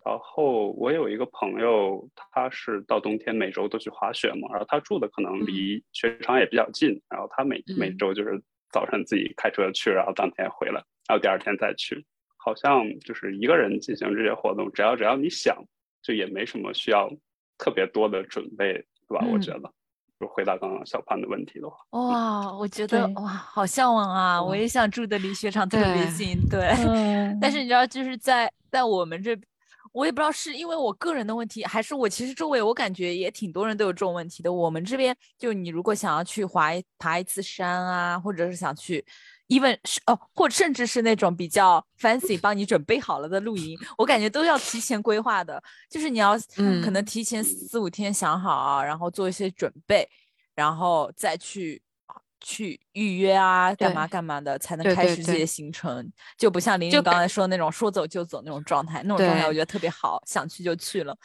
[0.03, 12.05] 然后我有一个朋友，他是到冬天每周都去滑雪嘛，然后他住的可能离雪场也比较近，然后他每每周就是早晨自己开车去，然后当天回来，然后第二天再去。
[12.43, 15.55] 好像就是一个人进行这些活动，只要只要你想，
[16.03, 17.11] 就也没什么需要
[17.59, 18.73] 特别多的准备，
[19.07, 19.27] 对吧？
[19.31, 19.71] 我觉得，
[20.19, 24.43] 就回答刚刚小潘的问题的话，哇，我觉得哇，好向往啊！
[24.43, 26.71] 我也想住的离雪场特别近，对。
[27.39, 29.39] 但是你知道，就是在在我们这。
[29.93, 34.53] 我也不知道是因为我个人的问题，还是我其实周围我感觉也挺多人都有这种问题的。
[34.53, 39.05] 我们这边就你如果想要去滑一爬一次山啊，或者是想去
[39.49, 45.63] ，even 是哦，或甚至是那种比较 fancy 帮你准备好了的露营，我感觉都要提前规划的。
[45.91, 46.39] 就是你要
[46.85, 50.09] 可能提前四五天想好，然后做一些准备，
[50.55, 51.83] 然后再去
[52.41, 61.17] 去预约啊，干嘛干嘛的，才能开始这些行程，就不像玲玲刚才说那种说走就走那种状态，那种状态我觉得特别好，想去就去了。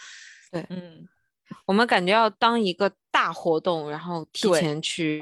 [0.51, 1.08] 对，嗯，
[1.65, 5.21] 我们感觉要当一个大活动，然后提前去。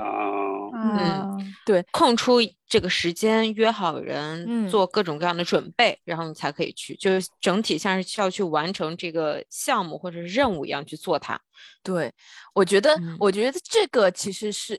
[0.75, 11.39] 嗯，对，空出这个时间约好人，做各种各样的准备，然后你才可以去，就是整体像是需要去完成这个项目或者是任务一样去做它。
[11.83, 12.11] 对，
[12.55, 14.77] 我觉得，我觉得这个其实是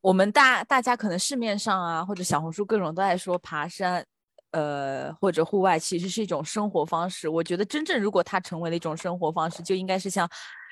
[0.00, 4.04] 我们大大家可能市面上啊或者小红书各种都在说爬山，
[4.52, 7.28] 呃或者户外其实是一种生活方式。
[7.28, 10.28] 我觉得真正如果它成为了一种生活方式，就应该是像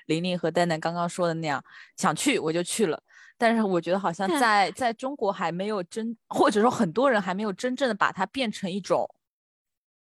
[0.07, 1.63] 玲玲和蛋蛋刚刚说的那样，
[1.97, 3.03] 想去我就去了。
[3.39, 9.07] 但是我觉得好像在在中国还没有真，或者说很多人还没有真正的把它变成一种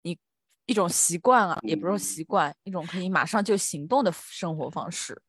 [0.02, 0.18] 一
[0.66, 5.22] 一种习惯啊，也不是说习惯，一种可以马上就行动的生活方式。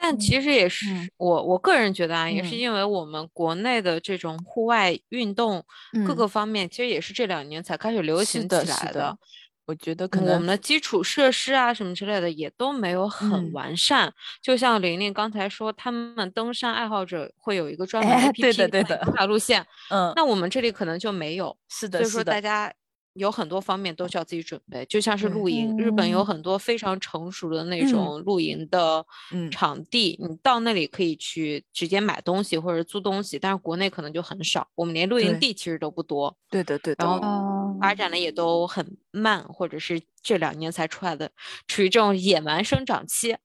[0.00, 5.64] 但其实也是我我个人觉得啊，也是因为我们国内的这种户外运动
[6.06, 9.18] 各个方面，其实也是这两年才开始流行起来的。
[9.66, 14.10] 我觉得可能我们的基础设施啊什么之类的也都没有很完善。
[14.40, 21.54] 就像玲玲刚才说，他们登山爱好者会有一个专门 APP 的规划路线，嗯，那我们这里可能就没有。
[21.68, 22.72] 是的，所以说大家。
[23.18, 29.04] 有很多方面都需要自己准备，就像是露营，日本有很多非常成熟的那种露营的
[29.50, 36.34] 场地，你到那里可以去直接买东西或者租东西，但是国内可能就很少，我们连露营地其实都不多。
[36.48, 37.04] 对的，对的。
[37.04, 41.30] 然后发展的也都很慢，或者是这两年才出来的，
[41.66, 43.36] 处于这种野蛮生长期。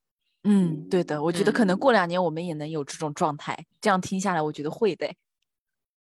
[0.43, 3.65] 嗯，对的，我觉得可能过两年我们也能有这种状态。
[3.81, 5.09] 这样听下来，我觉得会的。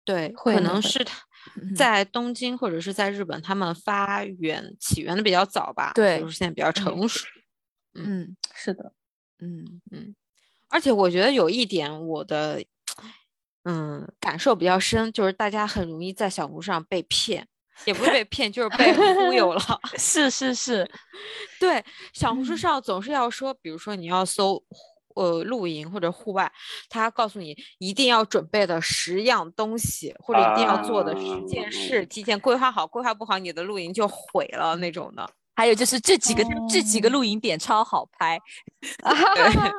[0.04, 1.18] 对，可能是他。
[1.76, 5.92] 在东京或者是在日本，他们发源起源的比较早吧？
[5.96, 7.26] 对，就是现在比较成熟。
[7.96, 8.94] 嗯，是的，
[9.40, 10.16] 嗯嗯。
[10.70, 12.64] 而且我觉得有一点，我的
[13.64, 17.48] 嗯感受比较深，就是大家很容易在小红书上被骗，
[17.86, 19.62] 也不是被骗，就是被忽悠了。
[19.98, 20.90] 是是是，
[21.60, 21.84] 对，
[22.14, 24.64] 小红书上总是要说，比如说你要搜。
[25.16, 26.52] 呃，露营或者户外，
[26.90, 35.30] 他告诉你一定要准备的十样东西，或者一定要做的十件事，提前规划好，规划不好你的露营就毁了那种的。
[35.56, 38.40] 还有就是这几个这几个露营点超好拍，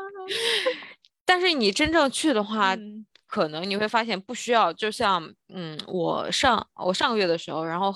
[1.25, 2.77] 但是你真正去的话，
[3.27, 4.73] 可能你会发现不需要。
[4.73, 7.93] 就像嗯，我上我上个月的时候，然后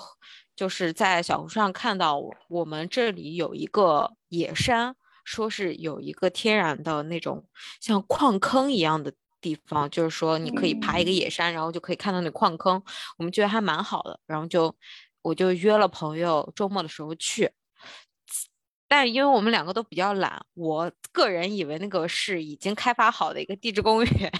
[0.57, 2.18] 就是在小红书上看到
[2.49, 4.96] 我们这里有一个野山。
[5.26, 7.44] 说是有一个天然的那种
[7.80, 12.80] 像矿坑一样的地方，就是说你可以爬一个野山，然后就可以看到那矿坑。
[13.18, 14.74] 我们觉得还蛮好的，然后就
[15.22, 17.50] 我就约了朋友周末的时候去。
[18.88, 24.32] 但因为我们两个都比较懒，我个人以为那个是已经开发好的一个地质公园，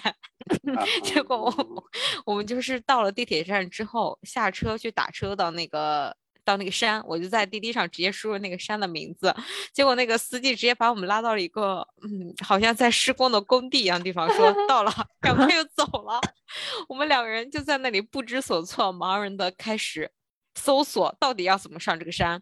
[1.03, 1.85] 结果我
[2.25, 6.16] 我们就是到了地铁站之后下车去打车到那个。
[6.47, 9.35] 到那个山，我就在滴滴上直接输入那个山的名字，
[9.75, 16.21] 结果那个司机直接把我们拉到了一个，嗯，好像在施工的工地一样地方，说 到了，赶快就走了。
[16.89, 20.11] 我们两个人就在那里不知所措，茫然的开始
[20.55, 22.41] 搜索到底要怎么上这个山。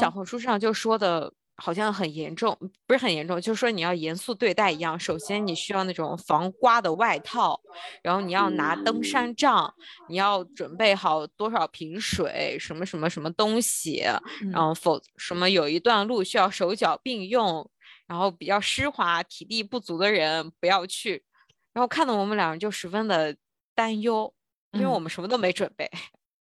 [0.00, 1.32] 小红书上就说的。
[1.56, 4.98] 好像很严重，不是很严重，就是说你要严肃对待一样。
[5.00, 7.58] 首先，你需要那种防刮的外套，
[8.02, 9.72] 然后你要拿登山杖，
[10.08, 14.04] 你要准备好多少瓶水，什么什么什么东西，
[14.52, 17.68] 然后否什么有一段路需要手脚并用，
[18.06, 21.24] 然后比较湿滑、体力不足的人不要去。
[21.72, 23.34] 然后看到我们两人就十分的
[23.74, 24.32] 担忧，
[24.72, 25.90] 因为我们什么都没准备。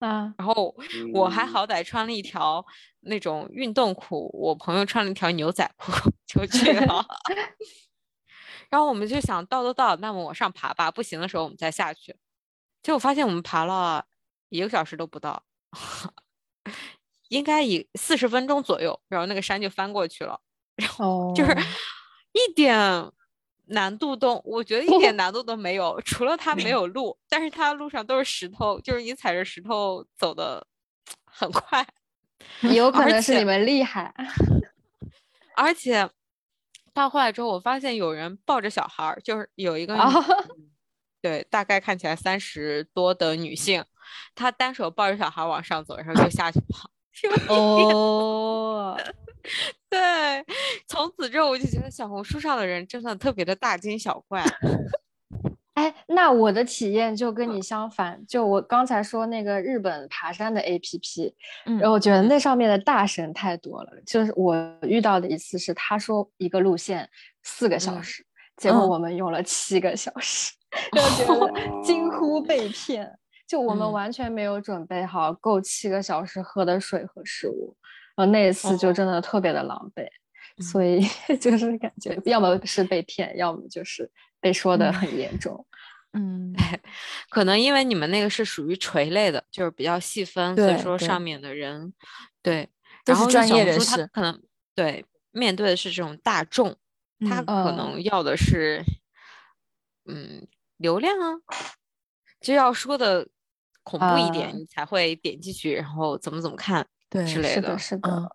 [0.05, 0.75] 啊，然后
[1.13, 2.65] 我还好歹穿了一条
[3.01, 5.91] 那种运动裤，我朋友穿了一条牛仔裤
[6.25, 7.05] 就去了。
[8.69, 12.15] 然后我们就想到都到，那么往上爬吧，不行的时候我们再下去。
[12.83, 14.05] 结果发现我们爬了
[14.49, 15.43] 一个小时都不到，
[17.29, 20.39] 应该以四十分钟左右，然后那个山就翻过去了。
[20.77, 21.51] 然后就是
[22.33, 23.11] 一点。
[23.67, 30.65] 难度都，我觉得一点 难度都没有，除了它没有路，但是它路上都是石头，就是你踩着石头走的
[31.23, 31.85] 很快。
[32.73, 34.13] 有可能是你们厉害。
[35.55, 36.09] 而且
[36.93, 39.97] 到后来之后，我发现有人抱着小孩儿，就是有一个，
[41.21, 43.83] 对，大概看起来三十多的女性，
[44.35, 46.89] 她单手抱着小孩往上走，然后就下去跑。
[47.47, 48.97] 哦。
[49.89, 49.99] 对，
[50.87, 54.43] 从此之后我就觉得小红书上的人真的特别的大惊小怪。
[55.75, 61.33] 哎，那我的体验就跟你相反，就我刚才说那个日本爬山的 APP，
[61.65, 63.91] 然后我觉得那上面的大神太多了。
[64.05, 67.09] 就是我遇到的一次是，他说一个路线
[67.43, 68.25] 四个小时，
[68.55, 70.53] 结果我们用了七个小时，
[70.93, 73.19] 就觉得惊呼被骗。
[73.45, 77.75] 就我们完全没有准备好够七个小时喝的水和食物，
[78.15, 80.07] 然后那一次就真的特别的狼狈，
[80.63, 81.01] 所以
[81.39, 84.09] 就是感觉要么是被骗，要么就是
[84.39, 85.65] 被说的很严重。
[86.13, 86.53] 嗯，
[87.29, 91.21] 可能因为你们那个是属于垂类的，就是比较细分，所以说上。
[91.21, 91.93] 面的人
[92.41, 92.69] 对，
[93.05, 94.07] 然后专业人士。
[94.13, 94.41] 可能
[94.73, 96.77] 对面对的是这种大众，
[97.29, 98.81] 他可能要的是
[100.05, 100.47] 嗯
[100.77, 101.35] 流量啊，
[102.39, 103.27] 就要说的。
[103.87, 107.77] 恐怖一点，你才会点进去，然后怎么怎么看，对之类的。
[107.77, 108.29] 是的，嗯，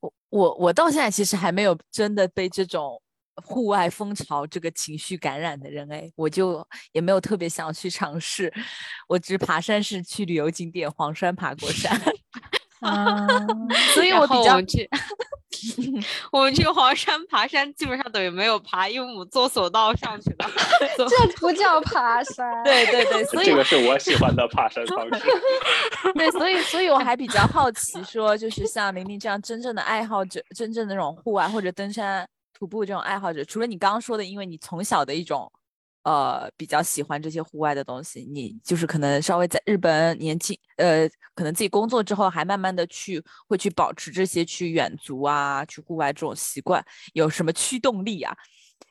[0.00, 3.00] 我我我到现在其实还没有真的被这种
[3.42, 8.52] 户外风潮这个情绪感染的人哎，我就也没有特别想去尝试。
[9.08, 12.00] 我只爬山是去旅游景点黄山爬过山，
[12.84, 13.26] 啊，
[13.94, 14.60] 所以我比较。
[16.30, 20.44] 我们去黄山爬山，基本上等于没有爬，因为我们坐索道上去的。
[21.08, 22.62] 这不叫爬山。
[22.64, 25.24] 对对对，所以这个是我喜欢的爬山方式。
[26.14, 35.50] 对，所以所以我还比较好奇，说就是像玲玲这样真正的爱好者，真正的那种户外或者登山、徒步这种爱好者，除了你刚刚说的，因为你从小的一种。
[36.04, 46.84] 呃，比较喜欢这些户外的东西，你就是可能稍微在日本年轻，呃，可能自己工作之后，还慢慢的去会去保持这些去远足啊，去户外这种习惯，
[47.14, 48.36] 有什么驱动力啊？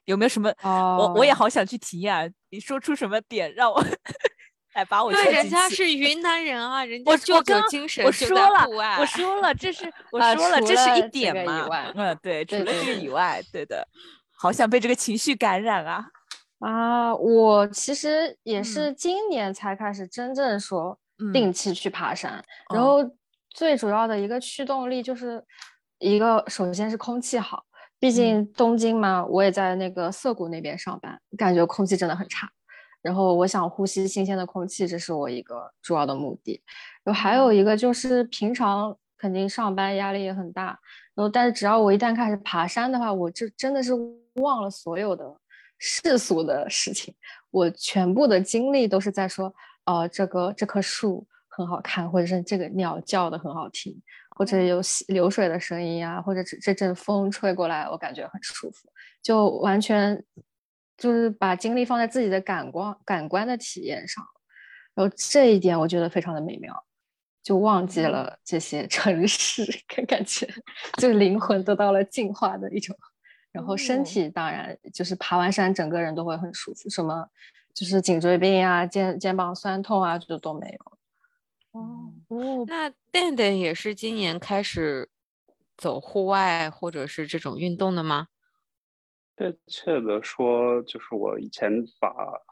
[0.06, 0.52] 有没有什么？
[0.64, 3.80] 我我也好想去体验，你说出什么点让我
[4.74, 5.12] 来把我？
[5.12, 8.68] 对，人家是 云南人啊，人家舅舅精神我说了，
[9.00, 11.92] 我说了，这是 我说了，这是一点嘛？
[11.96, 13.88] 嗯，对，除了这个以外，对的，
[14.36, 16.08] 好想被这个情绪感染啊。
[16.64, 20.98] 啊，我其实也是今年才开始真正说
[21.34, 21.52] 定。
[21.52, 22.44] 期去爬山，
[22.74, 23.00] 然后
[23.50, 25.44] 最主要的一个驱动力就是
[26.00, 27.64] 一个，首先是空气好，
[28.00, 32.50] 毕竟东京嘛，我也在那个涩谷那边上班，感觉空气真的很差，
[33.02, 36.64] 然后我想呼吸新鲜的空气，这是我一个主要的目的。
[37.04, 40.80] 然后还有一个就是平常肯定上班压力也很大，
[41.14, 43.94] 然后但是只要我一旦开始爬山的话，我就真的是
[44.36, 45.38] 忘了所有的。
[45.86, 47.14] 世俗的事情，
[47.52, 49.54] 我全部的精力都是在说，
[49.84, 53.94] 呃，这个这棵树很好看，或者是这个鸟叫的很好听，
[54.30, 58.88] 或者有流水的声音啊，或者这这阵风吹过来，我感觉很舒服，
[59.22, 60.24] 就完全
[60.98, 64.24] 就是把精力放在自己的感官感官的体验上，
[64.96, 66.74] 然后这一点我觉得非常的美妙，
[67.44, 69.66] 就忘记了这些 城市，
[70.08, 70.48] 感觉
[70.98, 72.98] 就灵魂得到了净化的一种。
[73.54, 77.30] 然后身体当然就是爬完山，整个人都会很舒服，什么
[77.74, 81.80] 就是颈椎病啊、肩肩膀酸痛啊，就都没有。
[81.80, 85.08] 哦哦，那蛋蛋也是今年开始
[85.78, 88.28] 走户外或者是这种运动的吗？
[89.36, 92.12] 确切的说，就是我以前把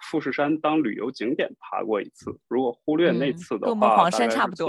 [0.09, 4.67] 富士山当旅游景点爬过一次，如果忽略那次的话，跟我们黄山差不多。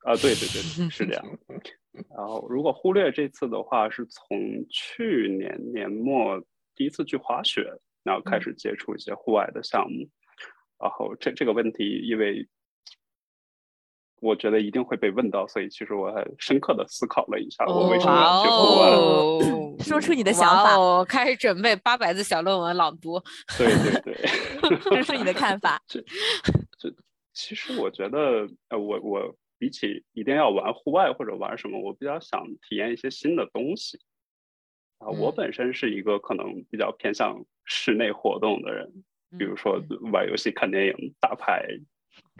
[0.00, 1.24] 啊，对对对，是这样。
[2.16, 4.38] 然后，如果忽略这次的话，是从
[4.68, 6.42] 去年年末
[6.74, 7.64] 第一次去滑雪，
[8.02, 10.08] 然后开始接触一些户外的项目。
[10.80, 12.48] 然后，这这个问题，因为
[14.20, 19.78] 我觉得一定会被问到，所以其实我还深刻的思考了一下，我为什么要去户外。
[19.84, 23.20] 说出你的想法，我，开始准备八百字小论文朗读。
[23.56, 23.66] 对
[24.02, 24.26] 对对，
[24.82, 25.80] 说出你的看法。
[25.86, 26.00] 这
[26.78, 26.92] 这，
[27.32, 29.36] 其实我觉得，呃，我我。
[29.64, 33.98] 比起一定要玩户外或者玩什么，我比较想体验一些新的东西。
[34.98, 38.92] 啊，我本身是一个可能比较偏向室内活动的人，
[39.38, 41.66] 比如说玩游戏、看电影、打牌、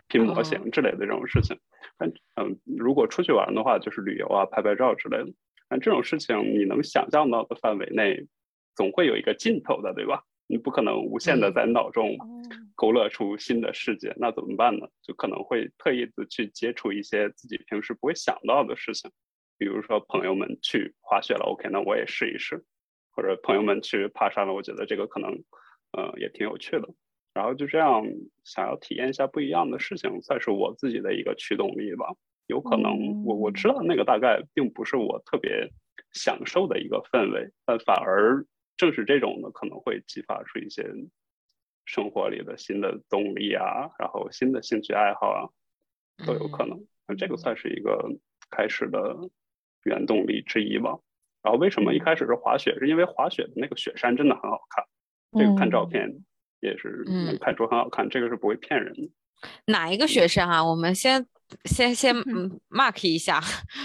[0.06, 1.58] 拼模型之类的这种事情。
[1.96, 5.32] 嗯嗯，如果出去玩的话，就是旅游啊、拍拍照之类的。
[5.66, 8.26] 但这种事情你能想象到的范围内，
[8.76, 10.24] 总会有一个尽头的，对吧？
[10.46, 12.18] 你不可能无限的在脑中
[12.74, 14.86] 勾勒出新的世界，那怎么办呢？
[15.02, 19.10] 就可能会特意的去接触一些自己平时不会想到的事情，
[19.58, 22.58] 比如说朋友们去滑雪了，OK，那我也试一试；
[23.12, 25.30] 或者朋友们去爬山了，我觉得这个可能，
[25.92, 26.88] 呃，也挺有趣的。
[27.32, 28.04] 然后就这样
[28.44, 32.14] 想要体验一下不一样的事情，算是我自己的一个驱动力吧。
[32.46, 35.68] 有可能我我知道那个大概并不是我特别
[36.12, 38.44] 享受的一个氛围，但反而。
[38.76, 40.82] 正是这种呢，可能会激发出一些
[41.84, 45.48] 生活里的新的动力啊，然后新的兴趣爱好啊，
[46.26, 46.78] 都有可能。
[47.06, 48.10] 那这个算是一个
[48.50, 49.16] 开始的
[49.84, 50.98] 原动力之一吧。
[51.42, 52.74] 然后为什么一开始是滑雪？
[52.78, 54.84] 是因为滑雪的那个雪山真的很好看，
[55.38, 56.10] 这个看照片
[56.60, 59.10] 也是能看出很好看，这个是不会骗人的。
[59.66, 60.64] 哪一个雪山啊？
[60.64, 61.26] 我们先
[61.66, 62.16] 先先
[62.70, 63.38] mark 一下，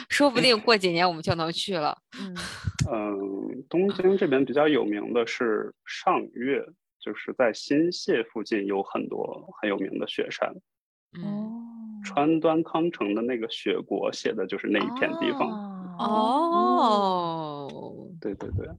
[0.07, 1.97] 说不定过几年我们就能去了。
[2.17, 2.33] 嗯
[2.89, 6.65] 嗯，东京这边比较有名的是上越，
[6.99, 10.53] 就是在新泻附近有很多很有名的雪山。
[11.23, 11.61] 哦，
[12.03, 15.49] 川端康成的那个《雪国》写的就是那一片地方。
[15.97, 17.67] 哦，
[18.21, 18.69] 对对对。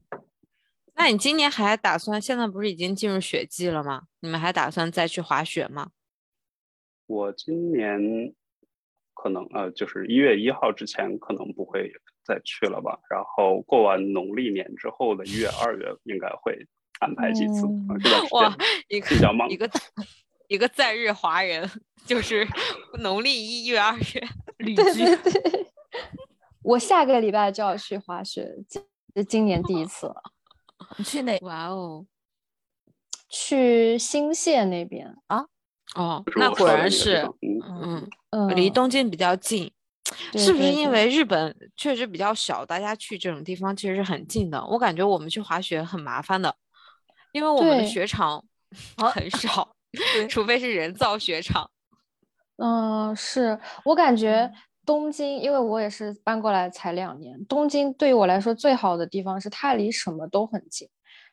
[0.95, 2.21] 那你今年还打算？
[2.21, 4.05] 现在不是已经进入雪季了吗？
[4.21, 5.91] 你们还打算再去滑雪吗？
[7.07, 8.35] 我今年
[9.15, 11.91] 可能呃，就是一月一号之前可能不会
[12.23, 13.01] 再去了吧。
[13.11, 16.67] 然后过完农历年之后的一月、二月应该会
[17.01, 17.67] 安排几次。
[18.33, 18.57] 哇，
[18.89, 19.15] 一个
[19.49, 19.71] 一个
[20.49, 21.69] 一个在日华人，
[22.07, 22.47] 就是
[23.01, 24.29] 农历一月、二月
[24.59, 25.05] 旅居。
[26.63, 28.49] 我下个礼拜就要去滑雪，
[29.15, 30.23] 这今年第一次了。
[30.97, 31.39] 你去哪？
[31.43, 32.07] 哇哦，
[33.29, 35.47] 去新泻那边啊？
[35.95, 39.73] 哦，那果然是，嗯嗯，离东京比较近，
[40.35, 44.65] 是不是因为日本确实比较小，大家去这种地方其实是很近的？
[44.67, 46.55] 我感觉我们去滑雪很麻烦的，
[47.33, 48.45] 因为我们的雪场
[49.15, 49.69] 很少，
[50.29, 51.71] 除非是人造雪场。
[52.63, 54.51] 嗯，是我感觉
[54.85, 60.89] 东京，因为我也是搬过来才两年，东京对于我来说最好的地方是它离什么都很近，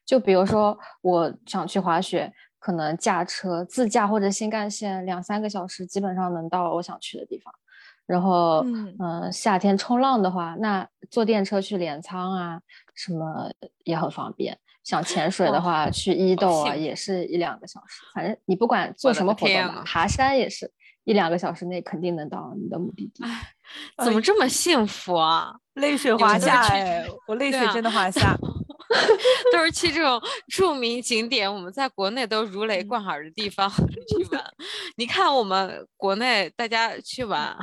[0.06, 2.34] 就比如说我想去滑雪。
[2.60, 7.54] 可能驾车自驾或者新干线两三个小时，基本上能到我想去的地方。
[8.08, 8.66] 然后，
[9.00, 12.60] 嗯，夏天冲浪的话，那坐电车去镰仓啊，
[12.96, 13.50] 什么
[13.84, 14.58] 也很方便。
[14.88, 18.02] 想潜水的话，去伊豆啊，也是一两个小时。
[18.14, 20.72] 反正你不管做什么活动，爬山也是
[21.04, 23.22] 一两个小时内肯定能到你的目的地。
[24.02, 25.54] 怎么这么幸福啊？
[25.76, 28.34] 泪水滑下哎，我泪水真的滑 下。
[29.52, 34.42] 都是去这种著名景点，我们在国内都如雷贯耳的地方去玩。
[34.96, 37.54] 你看，我们国内大家去玩，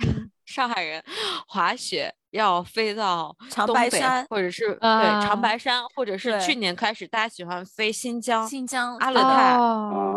[0.44, 1.02] 上海人
[1.48, 4.90] 滑雪要飞到长白山，或者是对
[5.22, 9.56] 长白山，或者是去年开始大家喜欢飞新疆，新疆阿勒泰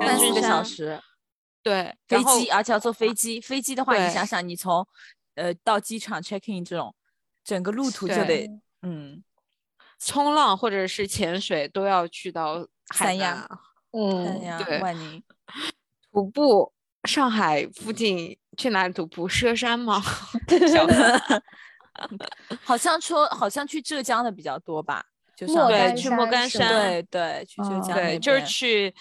[0.05, 0.99] 三四个小时，
[1.61, 3.39] 对飞机，而且要坐飞机。
[3.39, 4.85] 飞机的话，你想想，你从
[5.35, 6.93] 呃到机场 check in 这种，
[7.43, 8.49] 整个路途就得
[8.81, 9.23] 嗯。
[9.99, 13.47] 冲浪或者是潜水都要去到三亚，
[13.91, 15.23] 嗯，对，万宁。
[16.11, 16.71] 徒步，
[17.05, 19.27] 上海附近去哪里徒步？
[19.27, 19.99] 佘山吗？
[22.63, 25.03] 好像说好像去浙江的比较多吧，
[25.35, 28.93] 就是对，去莫干山，对对，去浙江，对，就是去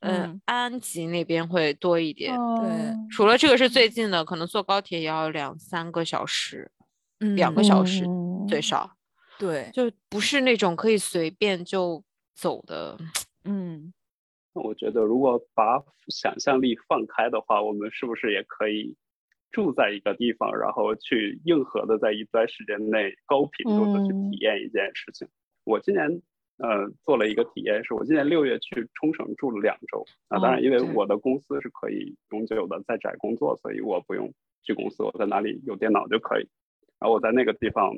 [0.00, 2.34] 嗯安吉那边会多一点。
[2.60, 6.70] 对，除了这个是最近的，可能坐高铁也要两三个小时，
[7.18, 8.04] 两个小时
[8.48, 8.90] 最少。
[9.38, 12.02] 对，就不是那种可以随便就
[12.34, 12.98] 走的，
[13.44, 13.92] 嗯。
[14.54, 18.94] 那我觉得，如果把想象力放开的话，我们是不是也可以
[19.52, 25.28] 住在一个地方，然后去硬核的在一段时间内高频度的去体验一件事情？
[25.64, 26.22] 我今年
[26.56, 30.04] 呃做了一个体验，是我今年六月去冲绳住了两周。
[30.28, 34.32] 啊，当然，因为我的公司是可以永久的在宅工作，所以我不用
[34.64, 36.48] 去公司，我在哪里有电脑就可以。
[36.98, 37.94] 然后我在那个地方。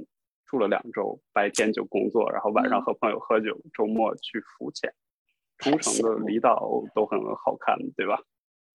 [0.46, 4.92] 住了两周，白天就工作，然后晚上和朋友喝酒，周末去浮潜。
[5.58, 8.20] 冲绳的离岛都很好看，对吧？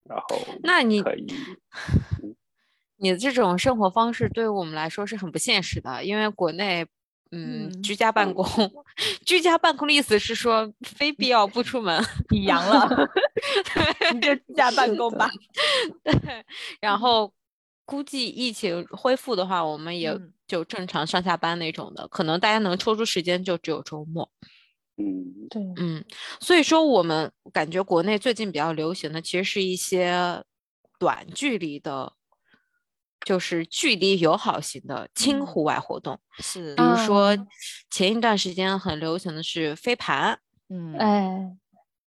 [0.03, 1.27] 然后那你可以，
[2.99, 6.85] 你的这种生活方式对于我们来说是很不现实的，因为国内，
[7.31, 8.45] 嗯，居家办公，
[9.25, 12.03] 居家办公的意思是说非必要不出门。
[12.29, 13.09] 你阳了，
[14.13, 15.29] 你就居家办公吧。
[16.03, 16.45] 对，
[16.79, 17.33] 然后
[17.85, 20.15] 估计疫情恢复的话，我们也。
[20.49, 24.27] 就正常上下班那种的，可能大家能抽出时间就只有周末。
[24.97, 26.03] 嗯，对，嗯，
[26.39, 30.43] 所以说我们感觉国内最近比较流行的，其实是一些
[30.97, 32.11] 短距离的，
[33.25, 36.19] 就是距离友好型的轻户外活动。
[36.39, 37.37] 是，比如说
[37.89, 40.39] 前一段时间很流行的是飞盘。
[40.69, 41.57] 嗯，哎，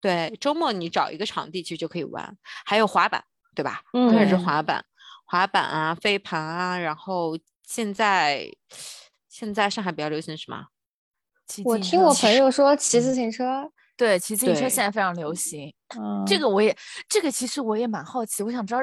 [0.01, 3.83] 对，周末你找一个场地其实就可以玩，还有滑板，对吧？
[3.93, 4.85] 嗯，还是滑板，
[5.25, 7.39] 滑板啊，飞盘啊，然后。
[7.71, 8.51] 现在，
[9.29, 10.69] 现在上海比较流行什么？
[11.67, 15.71] 我听我朋友说骑自行车，对，骑自行车现在非常流行。
[15.95, 16.75] 嗯，这个我也，
[17.11, 18.81] 这个其实我也蛮好奇，我想知道，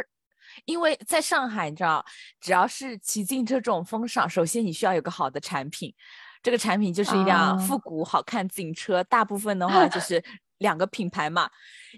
[0.63, 2.03] 因为在上海，你知道，
[2.39, 5.93] 只要是骑自行车这种风尚，首先你需要有个好的产品，
[6.41, 9.03] 这个产品就是一辆复古好看自行车。
[9.03, 10.23] 大部分的话就 是
[10.59, 11.49] 两个品牌嘛，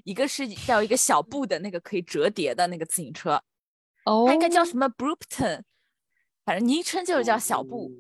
[0.04, 3.42] 一个是叫一个小布的那个可以折叠的那个自行车，
[4.06, 5.62] 哦，它应该叫什么 Broopton。
[6.44, 7.92] 反正昵称就是叫小布，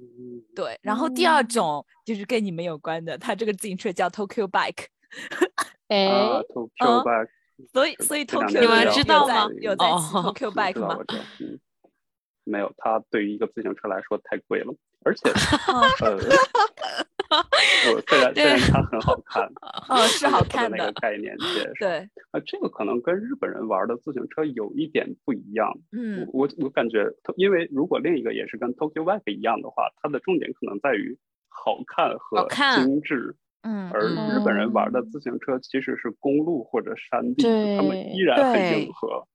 [0.55, 0.79] 对。
[0.81, 4.85] 然后第二种就是跟你们有关的，它这个自行车叫 Tokyo Bike。
[5.89, 6.07] 哎
[6.47, 7.27] ，Tokyo Bike。
[7.73, 9.47] 所以，所以 Tokyo 你们知道吗？
[9.61, 10.99] 有在 Tokyo Bike 吗？
[12.43, 15.29] 没有，它对于一个自行车来说太贵了，而且
[15.99, 16.15] 呃，
[17.91, 19.43] 我虽然 虽然它很好看，
[19.89, 21.35] 哦，是好看的那个概念
[21.77, 27.05] 对，啊，这个可能跟日本人玩的自行车有一点不一样，嗯，我我感觉，
[27.35, 31.17] 因为如果另一个也是跟 Tokyo w e b 一样的话，它的重点可能在于
[31.49, 32.47] 好看和
[32.77, 33.35] 精致。
[33.63, 37.43] 嗯，而日本人玩的自行车其实是公路或者山地，
[37.77, 39.27] 他们依然很硬核。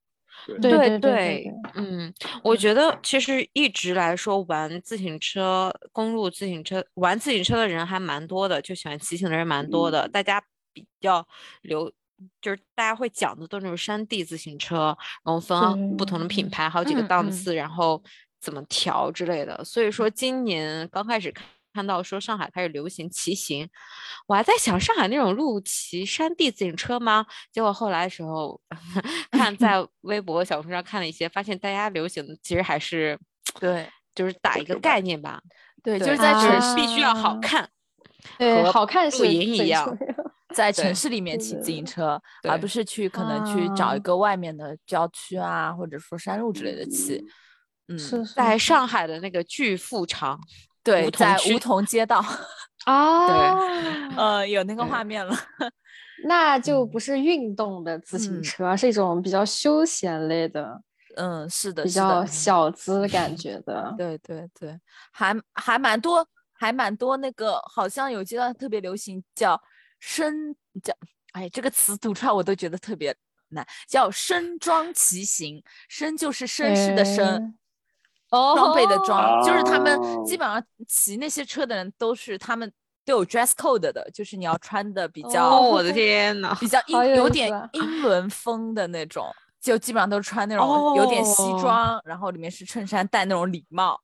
[0.45, 2.11] 对对对，嗯，
[2.43, 10.09] 我觉得其实一直来说玩自行车、公路自行车、玩自行车的人还蛮多的，就喜欢骑行的人蛮多的。
[10.09, 10.43] 大家
[10.73, 11.25] 比较
[11.61, 11.89] 流，
[12.41, 18.01] 就是大家会讲的都是那种山地自行车，然后分不同的品牌，好几个档次，然后
[18.41, 19.63] 怎么调之类的。
[19.63, 21.31] 所以说今年刚开始
[21.73, 21.83] 看。
[21.83, 23.69] 到说上海开始流行骑行，
[24.25, 27.25] 我还在想上海那种路骑山地自行车吗？
[27.51, 28.57] 结果后来的时候
[29.31, 33.19] 看在 微博、小红书上看了一些，发现大家流行的其实还是
[33.59, 35.41] 对，就是打一个概念吧。
[35.83, 37.69] 对，就是在城市必须要好看，
[38.37, 39.85] 对，好看露营一样，
[40.55, 42.17] 在城市里面骑自行车，
[42.49, 47.21] 而不是去可能去找一个外面的郊区啊，或者说山路之类的骑。
[47.89, 50.39] 嗯，是在上海的那个巨富场。
[50.83, 52.23] 对，在梧桐街道
[52.85, 55.35] 啊， 对，呃，有那个画面了。
[56.25, 60.81] 那就不是运动的自行车，是一种比较休闲类的。
[61.15, 63.93] 嗯，是的，比较小资感 觉的。
[63.97, 64.79] 对对对，
[65.11, 67.17] 还还蛮多，还蛮多。
[67.17, 69.61] 那个好像有阶段特别流行，叫
[69.99, 70.93] 身叫，
[71.33, 73.13] 哎，这个词读出来我都觉得特别
[73.49, 75.61] 难，叫身装骑行。
[75.89, 77.57] 身就是绅士的身。
[78.55, 82.71] 装备的装，就是他们基本上骑那些车的人都是他们
[83.05, 89.25] 都有 dress code 的，就是你要穿的比较，我的天呐，比较英有点英伦风的那种，
[89.61, 93.99] 就基本上都穿那种有点西装，然后里面是衬衫，戴那种礼帽，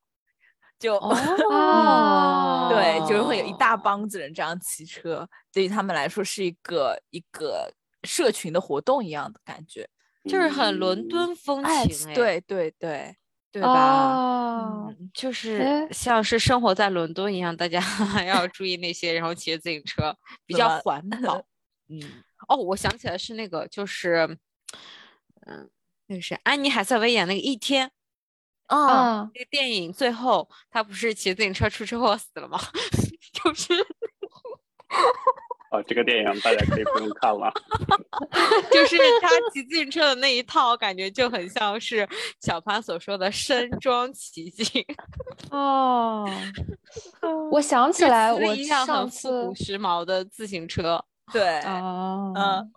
[0.77, 0.99] 就
[2.69, 7.71] 对，就是会有一大帮子人这样骑车，对于他们来说是一个一个
[8.03, 9.89] 社群的活动一样的感觉，
[10.25, 13.15] 就是很伦敦风情，对对对。
[13.51, 14.87] 对吧？
[15.13, 17.79] 就是像是生活在伦敦一样，大家
[18.25, 21.43] 要注意那些，然后骑自行车比较环保。
[21.89, 21.99] 嗯，
[22.47, 24.37] 哦，我想起来是那个，就是，
[25.47, 25.69] 嗯，
[26.07, 27.91] 那个谁，安妮海瑟薇演那个一天，
[28.67, 32.59] 啊，那个电影最后他不是骑自行车出车祸死了吗？
[33.33, 33.73] 就是。
[35.71, 37.51] 哦，这个电影大家可以不用看了。
[38.73, 42.07] 就是他骑自行车的那一套，感觉就很像是
[42.41, 44.83] 小潘所说的身装骑行。
[45.51, 46.27] 哦，
[47.51, 51.05] 我想起来，我上次复古时髦的自行车。
[51.31, 52.73] 对，嗯，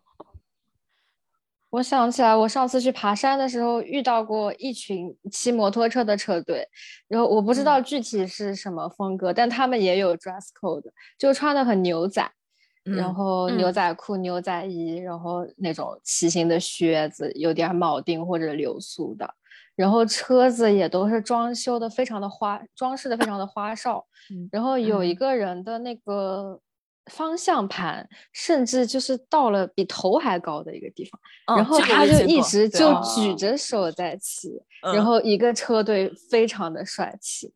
[1.71, 6.69] 我想起来，我上次去爬山的时候遇到过一群骑摩托车的车队，
[7.09, 12.31] 然后我不知道具体是什么风格，但他们也有 dress code，就穿的很牛仔。
[12.85, 19.35] 然后牛仔裤、牛仔衣，然后那种骑行的靴子，有点铆钉或者流苏的。
[19.75, 24.05] 然后车子也都是装修的非常的花，装饰的非常的花哨。
[24.51, 26.61] 然后有一个人的那个
[27.11, 31.21] 方向盘，甚至就是到了比头还高的一个地方。
[31.57, 34.51] 然后他就一直就举着手在骑，
[34.83, 37.53] 然后一个车队非常的帅气。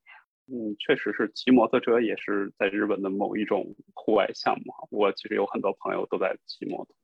[0.48, 6.94] 嗯，确实是骑摩托车也是在日本的某一种户外项目我其实有很多朋友都在骑摩托。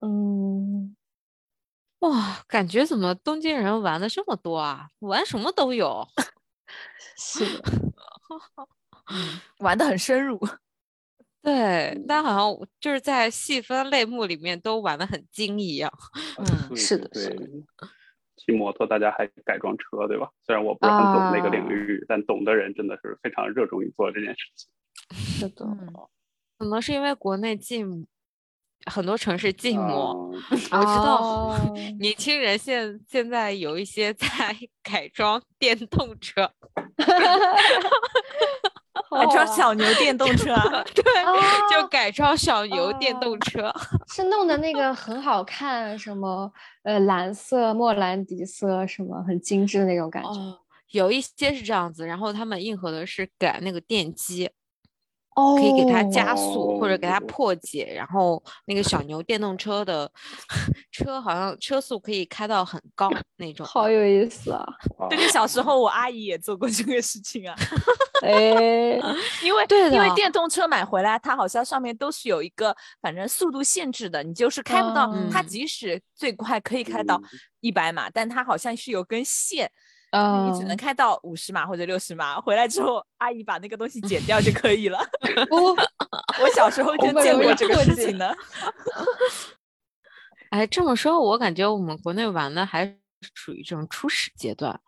[0.00, 0.96] 嗯，
[2.00, 4.88] 哇，感觉怎么东京人玩的这么多啊？
[4.98, 6.04] 玩什么都有。
[7.16, 7.62] 是的，
[9.60, 10.40] 玩的很深入。
[11.42, 15.92] 对，但好像就是在细分类目里面都玩的很精一样。
[16.38, 17.48] 嗯，是的，是的。
[18.36, 20.30] 骑摩托，大家还改装车，对吧？
[20.44, 24.70] 虽然我不是很懂那个领域，但懂的人真的是非常热衷于做这件事情。
[25.10, 25.66] 是的，
[26.58, 28.06] 可能是因为国内禁，
[28.90, 30.14] 很多城市禁摩。
[30.50, 31.56] 我知道，
[32.00, 34.28] 年轻人现现在有一些在
[34.82, 36.50] 改装电动车。
[39.10, 40.54] 改装小牛电动车，
[40.94, 41.04] 对，
[41.70, 43.70] 就改装小牛电动车，
[44.08, 46.50] 是弄的那个很好看，什么
[46.82, 50.30] 呃蓝色、莫兰迪色，什么很精致的那种感觉。
[50.92, 54.50] 有一些是这样子，然后他们硬核的是改那个电机。
[55.34, 60.10] 哦，可以给它加速或者给它破解，然后那个小牛电动车的
[60.92, 64.64] 车好像车速可以开到很高 那种，好有意思啊！
[65.10, 67.56] 这个小时候我阿姨也做过这个事情啊。
[68.22, 69.00] 哎，
[69.42, 75.12] 因为对因为电动车买回来，它好像上面都是有一个反正速度限制的，你就是开不到。
[75.28, 77.20] 它即使最快可以开到
[77.58, 79.68] 一百码，但它好像是有根线。
[80.12, 84.98] 你只能开到五十码或者六十码，回来之后阿姨把那个东西剪掉就可以了。
[86.38, 88.30] 我小时候就见过这个事情呢。
[90.50, 92.84] 哎，这么说，我感觉我们国内玩的还
[93.34, 94.78] 属于这种初始阶段，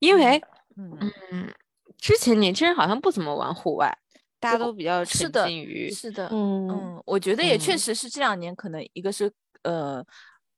[0.00, 0.42] 因为
[0.76, 1.54] 嗯，
[1.96, 3.96] 之前年轻人好像不怎么玩户外，
[4.40, 10.04] 大家都比较沉浸于是的，嗯嗯，我觉得也确实是这两年可能一个是呃。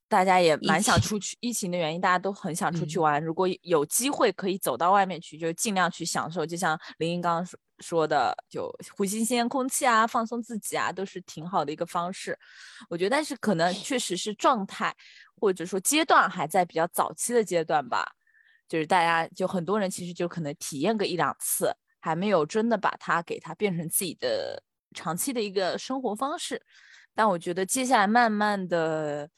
[0.09, 3.21] 大家也蛮想出去，疫情的原因，大家都很想出去玩。
[3.23, 6.47] 如果有机会可以走到外面去，就尽量去享受。
[6.47, 12.39] 就像林英刚刚说说的，就呼吸新鲜空气啊，放松自己啊，都是挺好的一个方式。
[12.89, 14.95] 我觉得，但是可能确实是状态
[15.41, 18.07] 或者说阶段还在比较早期的阶段吧。
[18.69, 24.63] 就是大家就很多人其实就可能体验个一两次，还没有真的把它给它变成自己的
[24.95, 26.63] 长期的一个生活方式。
[27.13, 29.29] 但我觉得接下来慢慢的。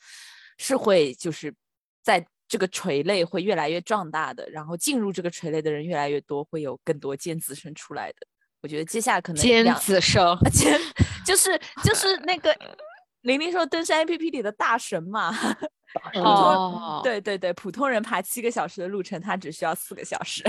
[0.58, 1.54] 是会就是
[2.02, 8.26] 在这个垂类会越来越壮大的，然后进入这个垂类的人越来越多，会有更多尖子生出来的。
[8.60, 10.78] 我觉得接下来可能尖子生， 尖
[11.24, 12.54] 就是就是那个
[13.22, 15.32] 玲玲说登山 APP 里的大神嘛。
[16.14, 20.44] 哦，对对对，普通人爬七个小时的路程，他只需要四个小时。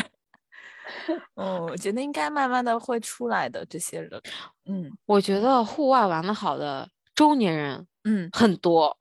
[1.36, 4.22] 哦，我觉得应该慢慢的会出来的这些人。
[4.66, 8.98] 嗯，我觉得户外玩的好的中年人，嗯，很多。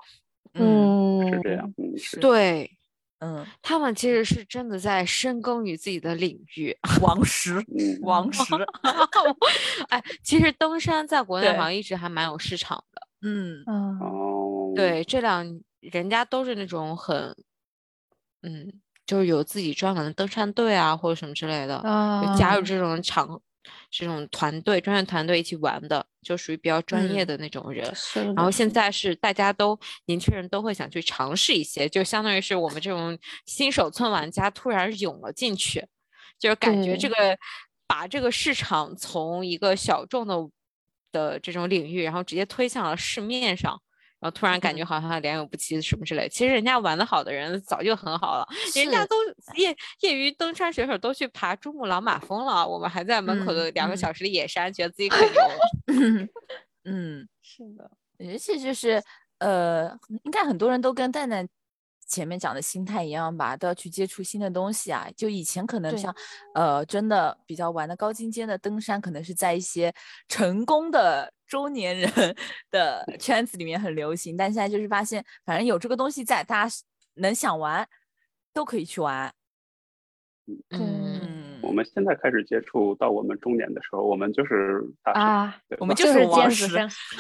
[0.55, 1.73] 嗯，是这样。
[1.77, 2.71] 嗯，对，
[3.21, 6.77] 嗯，他们其实是真的在深耕于自己的领域。
[7.03, 7.55] 王石，
[8.03, 8.43] 王石，
[9.91, 13.09] 哎，其实登山在国内好像一直还蛮有市场的。
[13.23, 17.35] 嗯嗯，哦，对，这两人家都是那种很，
[18.43, 18.73] 嗯，
[19.05, 21.83] 就是有自己专门的登山队啊，或者什么之类的，
[22.39, 23.41] 加入这种场。
[23.91, 27.91] 这种团队、专业团队一起玩的，就属于比较专业的那种人。
[28.36, 35.86] 然后现在是大家都年轻人都会想去尝试一些，就相当于是我们这种新手村玩家突然涌了进去，
[36.39, 37.14] 就是感觉这个
[37.86, 40.36] 把这个市场从一个小众的
[41.11, 43.80] 的这种领域，然后直接推向了市面上。
[44.21, 49.16] 然后突然感觉好像良莠不齐什么之类，其实人家玩的好的人早就很好了，人家都
[49.57, 55.41] 业业余登山选手都去爬珠穆朗玛峰了，我们还在门口的两个小时的野山，觉得自己可牛。
[56.85, 59.03] 嗯，是的，尤其就是
[59.39, 59.91] 呃，
[60.25, 61.49] 应该很多人都跟蛋蛋。
[62.09, 65.07] 前面讲的心态一样吧，都要去接触新的东西啊。
[65.17, 66.13] 就以前可能像，
[66.55, 69.93] 呃，真的比较玩的高精尖的登山，可能是在一些
[70.27, 72.11] 成功的中年人
[72.73, 74.37] 的圈子里面很流行。
[74.37, 76.75] 但现在就是发现，反正有这个东西在，大家
[77.15, 77.87] 能想玩
[78.53, 79.33] 都可以去玩。
[80.71, 86.67] 嗯，我们现在开始接触到我们中年的时候，我们就是啊，我们就是王石。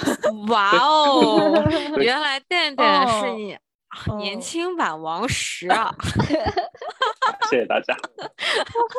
[0.48, 1.62] 哇哦，
[2.00, 3.58] 原来蛋蛋是你。
[4.18, 5.94] 年轻版王石啊！
[7.50, 7.96] 谢谢大家。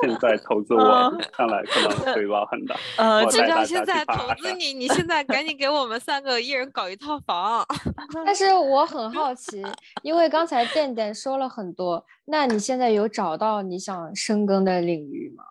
[0.02, 2.76] 现在投资我，看来可能回报很大。
[2.98, 7.66] 呃，就像现在投资你，你现在赶紧给我们三个一人搞一套房。
[8.26, 9.64] 但是我很好奇，
[10.02, 15.44] 因为刚才店店说了很多，那你现在有找到你想深耕的领域吗？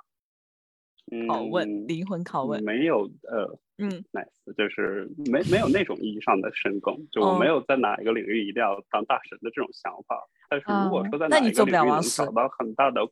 [1.29, 2.63] 拷问，灵魂拷问。
[2.65, 3.59] 没有，呃。
[3.79, 10.21] 嗯，nice，就是没没有那种意义上的深耕，就我没有在哪一个领域一定要当大神的这种想法。
[10.49, 13.01] 但是如果说在哪一个领域能找到很大的，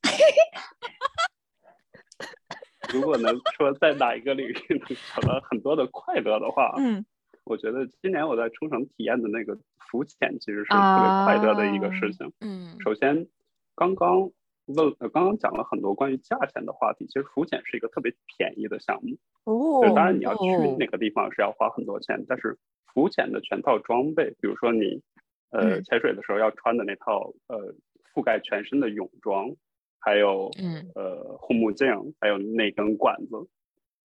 [2.93, 4.81] 如果能说在哪一个领域能
[5.15, 7.07] 找到很多的快乐的话，嗯，
[7.45, 9.57] 我觉得今年我在冲绳体验的那个
[9.91, 12.33] 浮潜其实是特别快乐的一个事情。
[12.41, 13.29] 嗯，首先
[13.75, 14.31] 刚刚。
[14.67, 17.07] 问呃，刚刚讲了很多关于价钱的话题。
[17.07, 19.87] 其实浮潜是一个特别便宜的项目哦。
[19.87, 20.49] 就当然你要去
[20.79, 22.59] 那个地方是要花很多钱，但是
[22.93, 25.03] 浮潜的全套装备，比如说你
[25.51, 27.75] 呃潜水的时候要穿的那套呃
[28.13, 29.55] 覆盖全身的泳装，
[30.01, 31.87] 还有嗯呃护目镜，
[32.21, 33.49] 还有那根管子，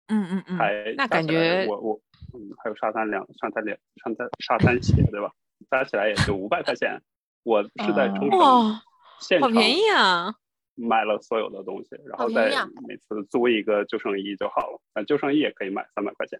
[0.07, 2.01] 嗯嗯嗯，还那感觉我我
[2.33, 5.31] 嗯还有沙滩两沙滩两沙滩沙滩鞋对吧？
[5.69, 7.01] 加起来也就五百块钱。
[7.43, 8.79] 我是在冲绳
[9.19, 10.31] 现场，好便宜啊！
[10.75, 12.49] 买了所有的东西，然后再
[12.87, 14.81] 每次租一个救生衣就好了。
[14.95, 16.39] 那救生衣也可以买三百块钱，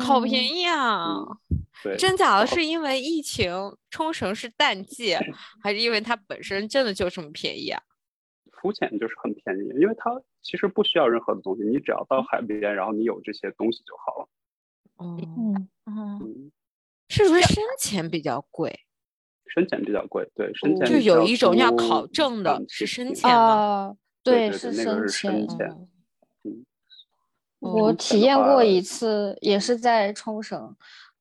[0.00, 1.24] 好便宜啊！
[1.82, 3.50] 对，真假的是因为疫情，
[3.90, 5.14] 冲绳是淡季，
[5.62, 7.82] 还是因为它本身真的就这么便宜啊？
[8.60, 10.10] 浮潜就是很便宜，因为它
[10.42, 14.28] 其实不需要任何的东西，你只要到海边，然后你有这些东西就好了。
[14.96, 15.16] 哦，
[15.86, 16.52] 嗯，
[17.08, 18.80] 是不是深潜比较贵？
[19.52, 23.94] 深潜比较贵，对，深潜就有一种要考证的，是深潜吗？
[24.22, 25.68] 对，是深潜。
[26.44, 26.64] 嗯，
[27.58, 30.74] 我体验过一次，也是在冲绳。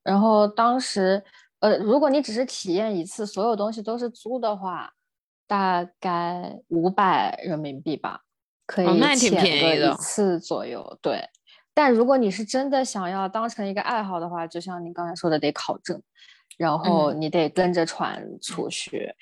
[0.03, 1.23] 然后当时，
[1.59, 4.93] 呃，如果你只是体验一次，所有东西都是租的话，
[5.45, 8.21] 大概五百人民币吧，
[8.65, 10.97] 可以潜个一次左右。
[11.01, 11.27] 对，
[11.73, 16.01] 但如果你是真的想要当成一个爱好的话，就像你刚才说的，得考证，
[16.57, 19.13] 然后你得跟着船出去，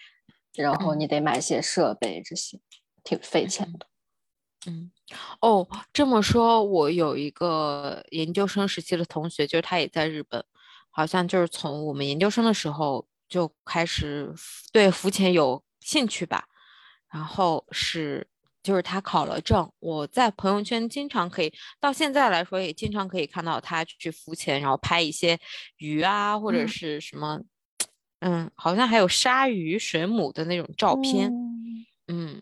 [0.55, 2.59] 然后你得买些设备，这些
[3.03, 3.87] 挺费钱的。
[4.65, 4.91] 嗯，
[5.41, 10.43] 哦，这么说，我有一个研究生时期的同学，就是他也在日本，
[10.89, 14.33] 好像就是从我们研究生的时候就开始
[14.71, 15.63] 对浮潜有。
[15.79, 16.49] 兴趣吧，
[17.09, 18.27] 然后是
[18.67, 21.49] 就是他考了证，我在朋友圈经常可以
[21.79, 25.39] 到现在来说也经常可以看到他去浮潜，然后拍一些
[25.77, 27.39] 鱼啊或者是什么，
[28.19, 31.31] 嗯，好像还有鲨鱼、水母的那种照片，
[32.09, 32.41] 嗯，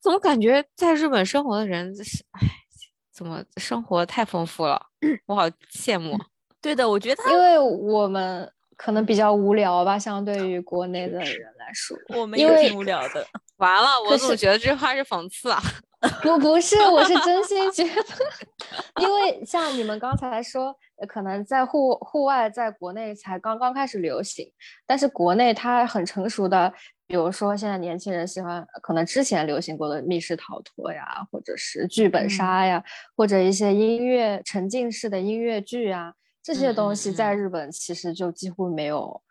[0.00, 2.40] 怎么感觉在日本生活的人是，哎，
[3.12, 4.86] 怎么生活太丰富了，
[5.26, 6.16] 我好羡慕。
[6.60, 8.53] 对的，我觉得因为我们。
[8.76, 13.26] 可能比较无聊吧，相对于国内的人来说，我们也挺无聊的。
[13.58, 15.62] 完了，我总觉得这话是讽刺啊！
[16.22, 20.74] 不，不是，我是真心觉 得，因为像你们刚才说，
[21.08, 24.46] 可能在户户外，在国内才刚刚开始流行，
[24.86, 26.70] 但是国内它很成熟的，
[27.06, 32.82] 比如说现在年轻人喜欢，可能之前流行过的密室逃脱呀，或者是剧本杀呀，
[33.16, 36.12] 或者一些音乐沉浸式的音乐剧啊。
[36.44, 39.22] 这些东西在日本其实就几乎没有，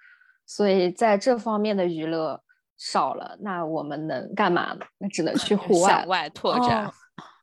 [0.47, 2.41] 所以在这方面的娱乐
[2.75, 4.79] 少了，那我们能干嘛呢？
[4.97, 6.91] 那只能去 户外向外拓展。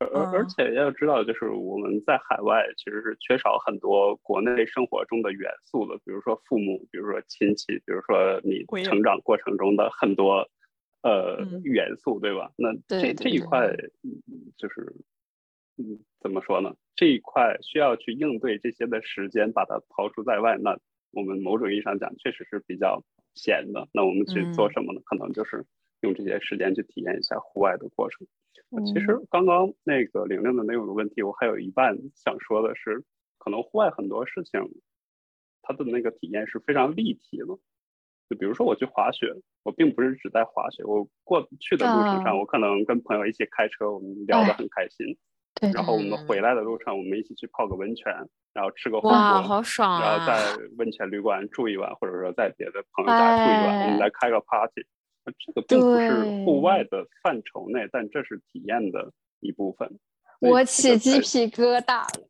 [0.01, 10.45] 而而且要知道，就是我们在海外其实是缺少很多国内生活中的元素的，比如说父母，比如说亲戚，比如说你成长过程中的很多
[11.03, 12.51] 呃元素，对吧？
[12.57, 13.69] 那这这一块
[14.57, 14.93] 就是。
[15.81, 16.75] 嗯，怎么说呢？
[16.95, 20.79] 这一块需要去应对这些的时间，把它抛出在外，那
[21.13, 23.03] 我们某种意义上讲，确实是比较
[23.35, 23.89] 闲的。
[23.93, 25.01] 那我们去做什么呢？
[25.07, 25.65] 可能就是
[26.03, 28.27] 用这些时间去体验一下户外的过程。
[28.85, 33.03] 其实刚刚那个玲玲的那个问题，我还有一半想说的是，
[33.39, 34.61] 可能户外很多事情，
[35.63, 37.47] 它的那个体验是非常立体的。
[38.29, 39.27] 就比如说我去滑雪，
[39.65, 45.17] 我并不是只在滑雪，我过去的路程上，我可能跟朋友一起开车，我们聊得很开心。
[45.75, 48.13] 然后我们回来的路上，我们一起去泡个温泉，
[48.53, 50.01] 然后吃个火锅，好爽啊！
[50.01, 54.87] 然后在温泉旅馆住一晚，或者说在别的朋友家住一晚，我们来开个 party。
[55.39, 59.99] 这个并不是户外的范畴内，但这是体验的一部分。
[60.41, 62.27] 我起鸡皮疙瘩了，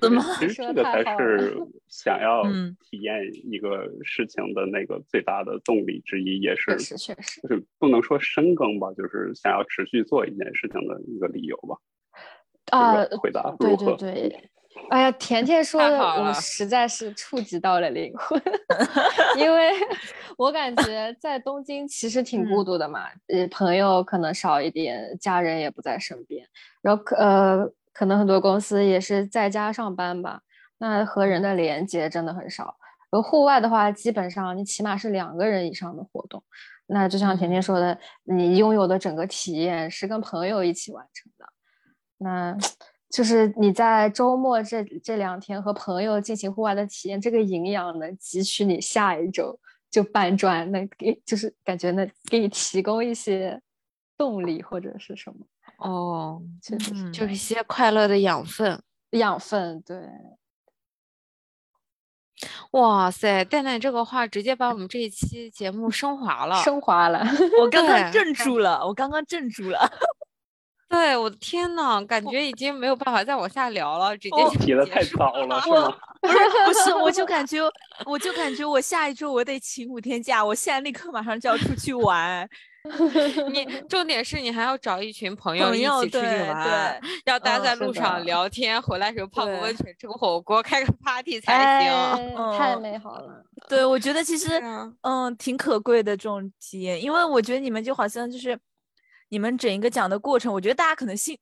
[0.00, 0.20] 怎么？
[0.40, 1.56] 其实这个才是
[1.88, 2.42] 想要
[2.80, 11.78] 体验一个事情的那个最大的动力之一，也是确实，就是不能说深耕吧，就是想要持续做一件事情的一个理由吧。
[12.70, 14.50] 啊，回答对对对，
[14.90, 18.40] 哎呀，甜甜说的我实在是触及到了灵魂，
[19.38, 19.72] 因为
[20.36, 26.46] 我感觉在东京其实挺孤独的嘛，呃，朋友可能少一点，家人也不在身边，
[26.82, 30.40] 然后可呃，可能很多公司也是在家上班吧，
[30.78, 32.76] 那和人的连接真的很少。
[33.08, 36.42] 然后户外的话，基本上你起码是两个人以上的活动，
[36.88, 41.46] 那就像甜甜说的，你拥有的整个体验是跟朋友一起完成的。
[42.18, 42.56] 那
[43.10, 49.58] 就是你在周末这这两天和朋友进行户外的体验，这个营养能汲取你下一周
[49.90, 53.60] 就搬砖，能给就是感觉能给你提供一些
[54.16, 55.46] 动力或者是什么
[55.78, 59.96] 哦，就是就是一些快乐的养分，养分对。
[62.72, 67.24] 哇塞，蛋蛋这个话直接把我们这一期节目升华了，升华了，
[67.62, 69.90] 我刚刚镇住了，我刚刚镇住了。
[70.88, 75.96] 对，我的天呐，感觉已经没有办法再往下聊了，直接提的太早了，是吗？
[76.22, 77.60] 不是，不是，我就感觉，
[78.04, 82.48] 我就感觉我下一周我得请五天假，我现在立刻马上就要出去玩。
[83.50, 93.42] 你重点是你还要找一群朋友一起出去玩，要待在路上聊天，回来时候泡个温泉，吃个火锅，开个 party 才行，太美好了。
[93.68, 94.60] 对，我觉得其实
[95.02, 98.56] 嗯挺可贵的这种体验，因为我觉得你们就好像就是。
[99.28, 101.38] 你们整一个讲的过程，我觉得大家可能心，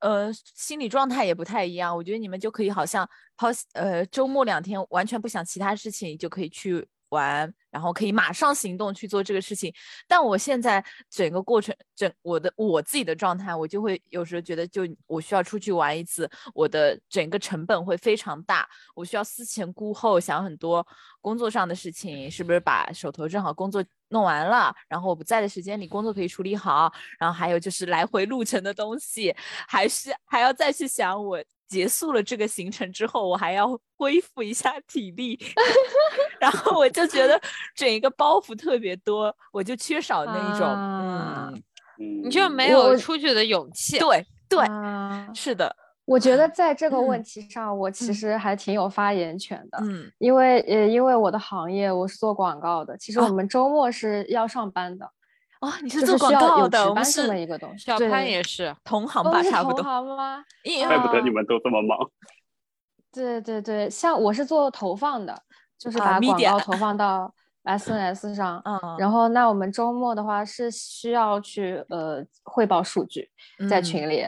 [0.00, 1.96] 呃，心理状态也不太一样。
[1.96, 7.52] 我觉得你们就可以好像抛，呃，周末两天完全不想其他事情，就可以去玩。
[7.70, 9.74] 然后可以马上行动去做这个事情，
[10.06, 20.86] 但我现在整个过程，整我的我自己的状态，我就会有时候觉得，就我需要出去玩一次，我的整个成本会非常大，我需要思前顾后，想很多
[21.20, 29.34] 工作上的事情，是不是把手头正好工作弄完了，然后我不在的时间里工作可以处理好，然后还有就是来回路程的东西，
[29.66, 31.42] 还是还要再去想我。
[31.74, 35.36] 结束了这个行程之后，我还要恢复一下体力，
[36.38, 37.40] 然 后我就觉得
[37.74, 41.62] 整一个包袱特别多，我就缺少那一种，嗯，
[42.22, 43.98] 你就没有出去的勇气。
[43.98, 44.64] 对对，
[45.34, 45.74] 是的。
[46.04, 49.78] 我觉得在这个问题上，我其实还挺有发言权的。
[49.82, 55.10] 嗯，因为呃，因为我的行业我是做广告的，其实我们周末是要上班的。
[55.64, 57.86] 哦，你是做广告的，我们是这么一个东西。
[57.86, 59.82] 小潘也是同行吧，差不多。
[59.82, 60.44] 同行吗？
[60.86, 61.98] 怪不得你们都这么忙。
[63.10, 65.34] 对对对，像我是做投放的，
[65.78, 67.32] 就是把广告投放到
[67.64, 68.60] SNS 上。
[68.64, 68.96] 嗯。
[68.98, 73.30] 然后，那我们周末的话是需要去呃汇报数据，
[73.70, 74.26] 在群里。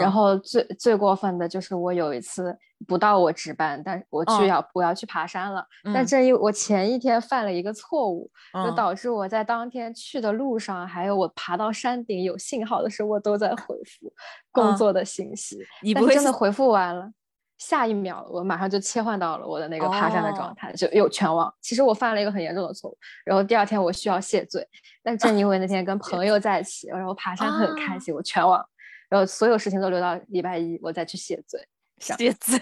[0.00, 2.56] 然后最最过分的就是我有一次
[2.86, 14.12] 不到我值班，但我去要我要去爬山了，但正因我前一天犯了一个错误，就导致我在当天去的路上，还有我爬到山顶有信号的时候，我都在回复
[14.52, 15.58] 工作的信息。
[15.82, 17.10] 你不会真的回复完了，
[17.58, 21.52] 下一秒我马上就切换到了我的那个爬山的状态，就又全忘。
[21.62, 24.66] 其实我犯了一个很严重的错误，然后第二天我需要谢罪，
[25.02, 28.62] 但正因为那天跟朋友在一起，然后爬山很开心，我全忘。
[29.08, 31.60] 然后所有事情都留到礼拜一，我再去谢罪。
[31.98, 32.60] 谢罪，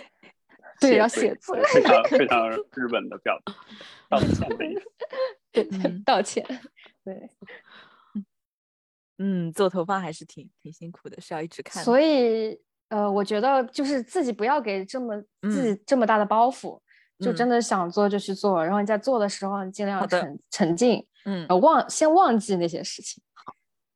[0.81, 3.55] 对，要写字，非常 非常日本的表达，
[4.09, 4.83] 道歉的意思。
[5.53, 5.65] 对，
[6.05, 6.45] 道歉。
[7.05, 7.31] 对，
[9.19, 11.83] 嗯，做头发还是挺挺辛苦的，是要一直看。
[11.83, 12.59] 所以，
[12.89, 16.81] 呃，我觉得就是自己不要给这么自己这么大的包袱，
[17.19, 23.23] 就真的想做就去做，然后你在做的时候你尽量沉沉浸，嗯，忘先忘记那些事情。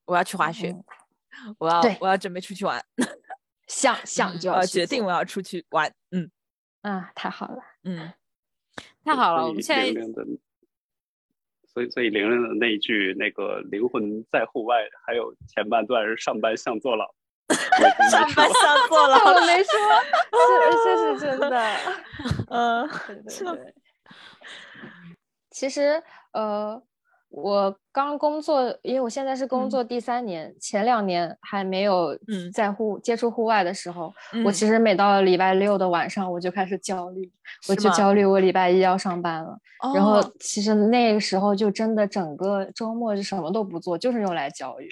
[0.05, 0.75] 我要去滑雪。
[1.59, 2.85] 我要我要准备出去玩，
[3.69, 6.29] 想想就要决定我要出去玩，嗯。
[6.83, 8.13] 啊，太好了，嗯，
[9.05, 9.47] 太好了。
[9.47, 9.93] 我们现在，
[11.67, 17.05] 所以所以玲玲的那一句那个灵魂在户外，还有前半段是上班像坐牢，
[18.11, 19.73] 上班像坐牢，我没说，
[20.31, 21.77] 这这是真的，
[22.49, 23.75] 嗯，对对对，
[25.51, 26.03] 其实
[26.33, 26.83] 呃。
[27.31, 32.19] 我刚工作，因为我现在是工作第三年，前两年还没有
[32.53, 34.13] 在户接触户外的时候，
[34.45, 37.31] 我其实每到礼拜六的晚上，我就开始焦虑，
[37.69, 39.59] 我就焦虑我礼拜一要上班了。
[39.95, 44.89] 然后其实那个时候就真的整个周末就什么都不做，就是用来焦虑。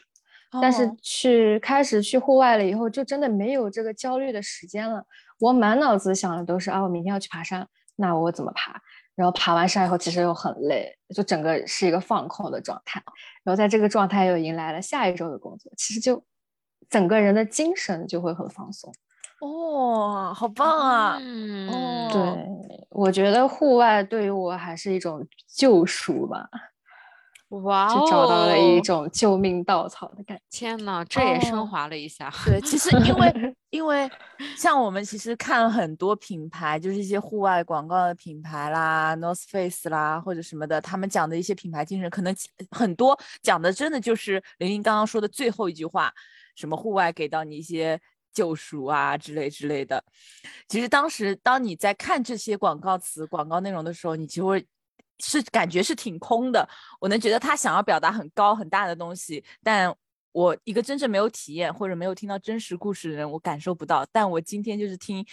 [0.62, 5.04] 但是去开始去户外了以后，就真的没有这个焦虑的时间了。
[5.40, 7.66] 我满脑子想的都是啊，我明天要去爬山，
[7.96, 8.80] 那我怎么爬？
[9.16, 13.02] 然后爬完山以后，其实又很累，就整个是一个放空的状态。
[13.42, 16.22] 然后在这个状态又迎来了下一周的工作，其实就
[16.88, 18.92] 整个人的精神就会很放松。
[19.40, 21.18] 哦，好棒啊！
[21.20, 22.46] 嗯，对，
[22.90, 26.48] 我觉得户外对于我还是一种救赎吧。
[27.50, 30.42] 哇，就找到了一种救命稻草的感觉。
[30.50, 32.28] 天呐，这也升华了一下。
[32.44, 34.10] 对， 其实因为 因为
[34.56, 42.34] 像我们其实看很多品牌，就是一些户外广告的品牌啦，North Face 啦或者什么的，他们讲的一些品牌精神，可能
[42.72, 46.12] 很多讲的真的就是玲玲刚刚说的最后一句话，
[46.56, 48.00] 什么户外给到你一些
[48.32, 50.02] 救赎啊之类之类的。
[50.68, 54.66] 其实当时当你在看这些广告词、广告内容的时候，你就会。
[55.18, 56.68] 是感觉是挺空的，
[57.00, 59.94] 我能觉得他想要表达很高很大的东西，但
[60.32, 64.06] 我一个真正没有体验或者没有听到真实故事的人，我感受不到。
[64.12, 65.24] 但我今天就是听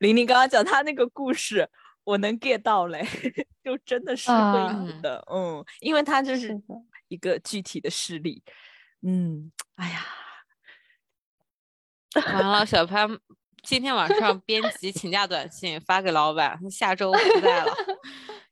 [0.00, 1.68] 玲玲刚刚讲她那个故事，
[2.02, 3.06] 我能 get 到嘞，
[3.62, 6.60] 就真的是会有的，嗯，因为他就是
[7.06, 8.42] 一个具体的事例，
[9.02, 10.04] 嗯，哎呀，
[12.16, 13.08] 完了，小潘
[13.62, 17.72] 今天晚上编辑请假短信发给老板，下周不在了。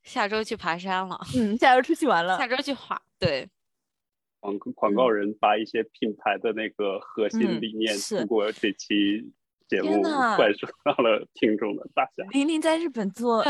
[0.03, 3.49] 下周去爬山了，嗯，下周出去玩了，下周去滑，对。
[4.39, 9.31] 广广告人把一些品牌的那个核心理念通过这期
[9.67, 12.23] 节目灌输 到了听众的大家。
[12.33, 13.43] 玲玲在日本做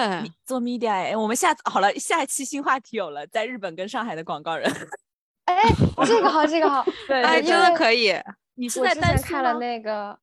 [0.43, 4.69] 做 media，哎，我们下次好了，下一期新话题有了，在日本跟上海的广告人。
[5.45, 5.61] 哎，
[6.05, 8.13] 这个好，这个好，对，哎，真的可以。
[8.55, 10.19] 你是在单看了那个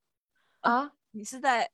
[0.59, 0.91] 啊？
[1.11, 1.71] 你是在？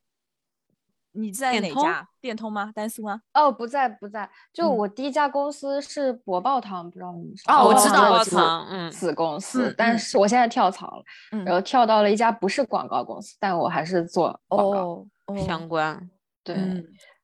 [1.16, 2.72] 你在哪家电通吗？
[2.76, 3.22] 丹苏吗？
[3.34, 4.30] 哦，不在，不在。
[4.54, 9.74] 就我第一家公司是博报堂，不知道你们哦，我知道博报堂，嗯，子公司。
[9.78, 11.04] 但是我现在跳槽了，
[11.46, 15.08] 然后跳到了一家不是广告公司，但我还是做广告
[15.46, 16.10] 相关。
[16.44, 16.56] 对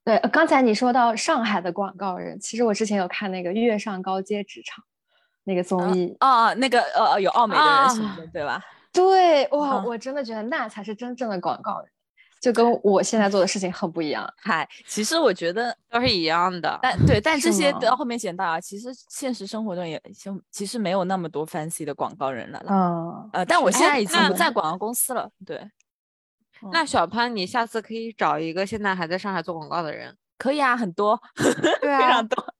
[0.04, 4.82] 对，刚才你说到上海的广告人，其实我之前有看那个《月上高阶职场》
[5.44, 8.60] 那个综艺啊，那个呃有奥美的人对吧？
[8.92, 11.88] 对，哇，我真的觉得那才是真正的广告人。
[12.42, 14.28] 就跟我现在做的事情很不一样。
[14.36, 16.76] 嗨，其实我觉得都是一样的。
[16.82, 22.60] 但对，但这些到后面捡到啊，其实现实生活中也就其实没有那么多 fancy 的广告人了。
[22.68, 25.30] 嗯，呃，但我现在已经不在广告公司了。
[25.46, 25.70] 对，
[26.72, 30.16] 那小潘，你下次可以找一个现在还在上海做广告的人。
[30.36, 31.16] 可以啊，很多
[31.80, 32.54] 对啊，非常多，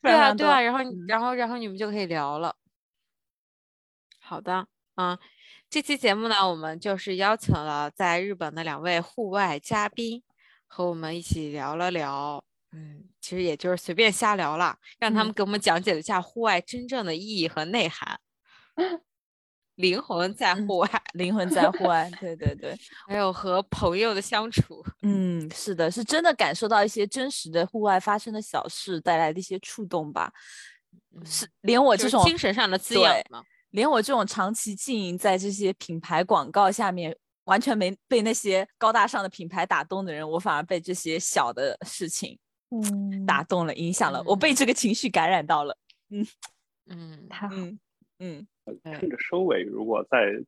[0.00, 2.56] 对啊，对啊，然后，然后，然后你们就可以聊了。
[4.18, 5.18] 好的，嗯，
[5.76, 10.22] 这期节目呢，我们就是邀请了在日本的两位户外嘉宾，
[10.66, 18.18] 和我们一起聊了聊，嗯，其实也就是随便瞎聊了，让他们给我们讲解了一下户外真正的意义和内涵。
[19.76, 22.74] 灵魂在户外，灵魂在户外，对对对，
[23.06, 30.32] 还有和朋友的相处，嗯，是的，是真的感受到一些真实的户外发生的小事带来的一些触动吧，
[31.26, 33.42] 是连我这种精神上的滋养吗？
[33.76, 37.14] 连我这种长期经营在这些品牌广告下面，
[37.44, 42.38] 完全没被那些高大上的品牌打动的人，我反而被这些小的事情，
[42.70, 45.76] 嗯，打动了，影响了，我被这个情绪感染到了，
[46.08, 46.26] 嗯
[46.86, 47.54] 嗯，太好，
[48.18, 48.46] 嗯。
[48.82, 50.42] 趁着收尾，如果再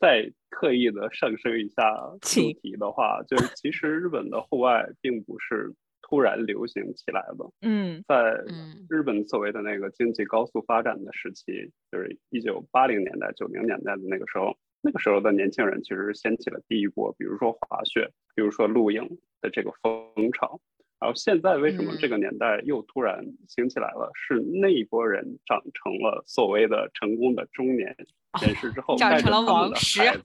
[0.00, 1.82] 再刻意的上升一下
[2.22, 5.72] 主题的话，就是其实日本的户外并不是
[6.10, 7.52] 突然流行起来了。
[7.62, 8.42] 嗯，在
[8.88, 20.60] 日本所谓的那个经济高速发展的时期，就是一九八零年代、九零年代的那个时候，那个时候的年轻人其实掀起了第一波，比如说滑雪，比如说露营的这个风潮。
[20.98, 24.10] 然后现在为什么这个年代又突然兴起来了？
[24.14, 27.96] 是那一波人长成了所谓的成功的中年
[28.42, 30.22] 人士之后，带着他们的孩子，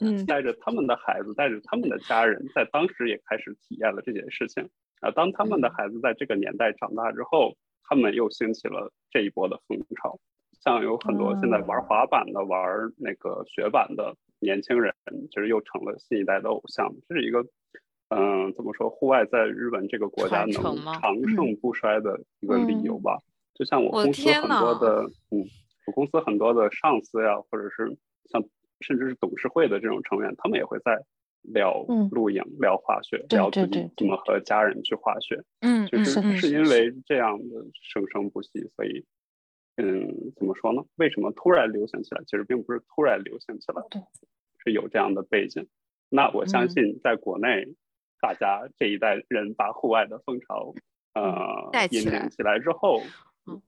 [0.00, 4.68] 嗯，带着他们的孩子，带着他们的家人，在当时也开始体验了这件事情。
[5.00, 10.18] 啊，当他们的孩子在这个年代长大之后，他们又兴起了这一波的风潮。
[10.60, 12.60] 像有很多现在玩滑板的、玩
[12.96, 14.94] 那个雪板的年轻人，
[15.30, 16.92] 其实又成了新一代的偶像。
[17.08, 17.44] 这是一个。
[18.12, 18.90] 嗯，怎么说？
[18.90, 23.16] 户外在日本这个国家能长盛不衰的一个理由吧。
[23.54, 25.46] 就像我公司很多的，嗯，
[25.86, 28.42] 我公司很多的上司呀，或者是像
[28.80, 31.00] 甚至是董事会的这种成员，他们也会在
[31.42, 35.42] 聊露营、聊滑雪、聊自己怎么和家人去滑雪。
[35.60, 39.04] 嗯，就是是因为这样的生生不息，所以，
[39.76, 40.82] 嗯，怎么说呢？
[40.96, 42.22] 为什么突然流行起来？
[42.26, 43.82] 其实并不是突然流行起来，
[44.64, 45.66] 是有这样的背景。
[46.08, 47.74] 那我相信在国内。
[48.22, 50.74] 大家这一代人把户外的风潮，
[51.14, 53.00] 呃，引领起来之后，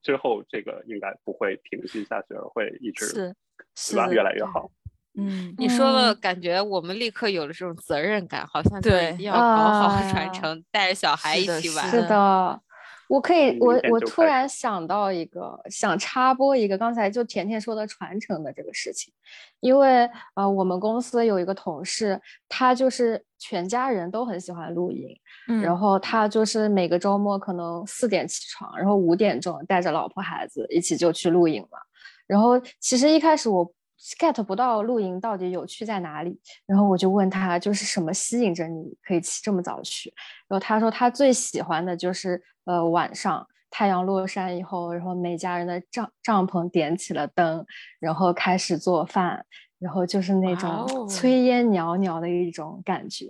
[0.02, 3.34] 之后这个应该不会停息下去，而会一直是
[3.74, 4.12] 是吧？
[4.12, 4.70] 越来越好。
[5.18, 11.90] 嗯，你说了，感觉我们立刻有了这种责任感，好像对要搞好传承，带着小孩一起玩。
[11.90, 12.60] 是的。
[13.08, 19.12] 我可以，我我突然想到一个，想插播一个，刚才就甜甜说的传承的这个事情，
[19.60, 25.14] 因为呃，我们公司有一个同事，他就是全家人都很喜欢露营，
[25.62, 31.78] 然后他就是每个周末可能四点起床，然后五点钟带着老婆孩子一起就去露营了，
[32.26, 33.70] 然后其实一开始我。
[34.18, 40.12] Get 不到露营到底有趣在哪里，然后我就问他，就是什么吸引着你可以起这么早去？
[40.48, 47.64] 然后他说他最喜欢的就是呃晚上太阳落山以后，然后每家人的帐帐篷点起了灯，
[48.00, 49.44] 然后开始做饭，
[49.78, 53.26] 然后就是那种炊烟袅袅的一种感觉，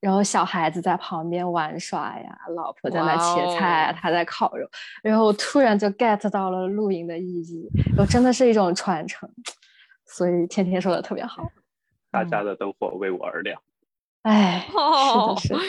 [0.00, 4.68] 然后小孩子在旁边玩耍呀，老婆在那切菜，他在烤肉，
[5.02, 9.28] 然后突然就 get 到了露营的意义，然后真的是一种传承。
[10.10, 11.50] 所以天天说的特别好，
[12.10, 13.60] 大家的灯火为我而亮。
[14.22, 15.60] 哎，是的，是的。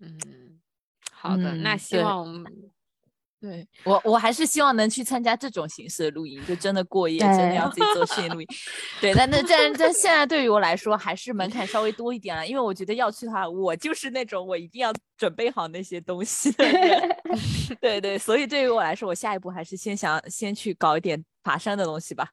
[0.00, 0.60] 嗯，
[1.12, 2.44] 好的，那希望我们
[3.40, 8.46] 对我，我还是希望能去参加这种形式的露营，就真的过夜，真的要自己做实验露营。
[9.00, 17.18] 对，但那但但现在对于我来说，还是门槛稍微多一点了，因为我觉得要去的话，我就是那种我一定要准备好那些东西的人。
[17.80, 22.28] 对对，所以对于我来说，我下一步还是先想先去搞一点爬山的东西吧。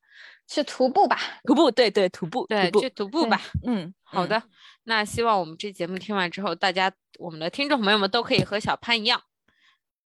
[0.48, 3.42] 去徒步吧，徒步，对对，徒步，对，去徒步吧。
[3.66, 4.42] 嗯，好的。
[4.84, 6.90] 那希望我们这节目听完之后，大家，
[7.20, 9.22] 我们的听众朋友们都可以和小潘一样，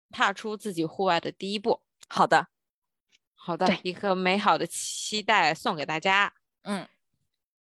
[0.09, 1.81] 踏出自己户外的第一步。
[2.07, 2.47] 好的，
[3.35, 6.33] 好的，一个美好的期待送给大家。
[6.63, 6.87] 嗯，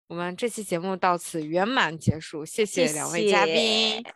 [0.07, 4.15] 我们这期节目到此圆满结束，谢谢两位嘉宾，谢谢，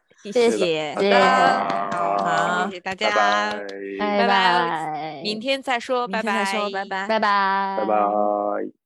[0.96, 3.54] 好的，谢谢大家，
[4.00, 8.85] 拜拜，明天再说，拜拜，拜拜，拜拜，拜拜。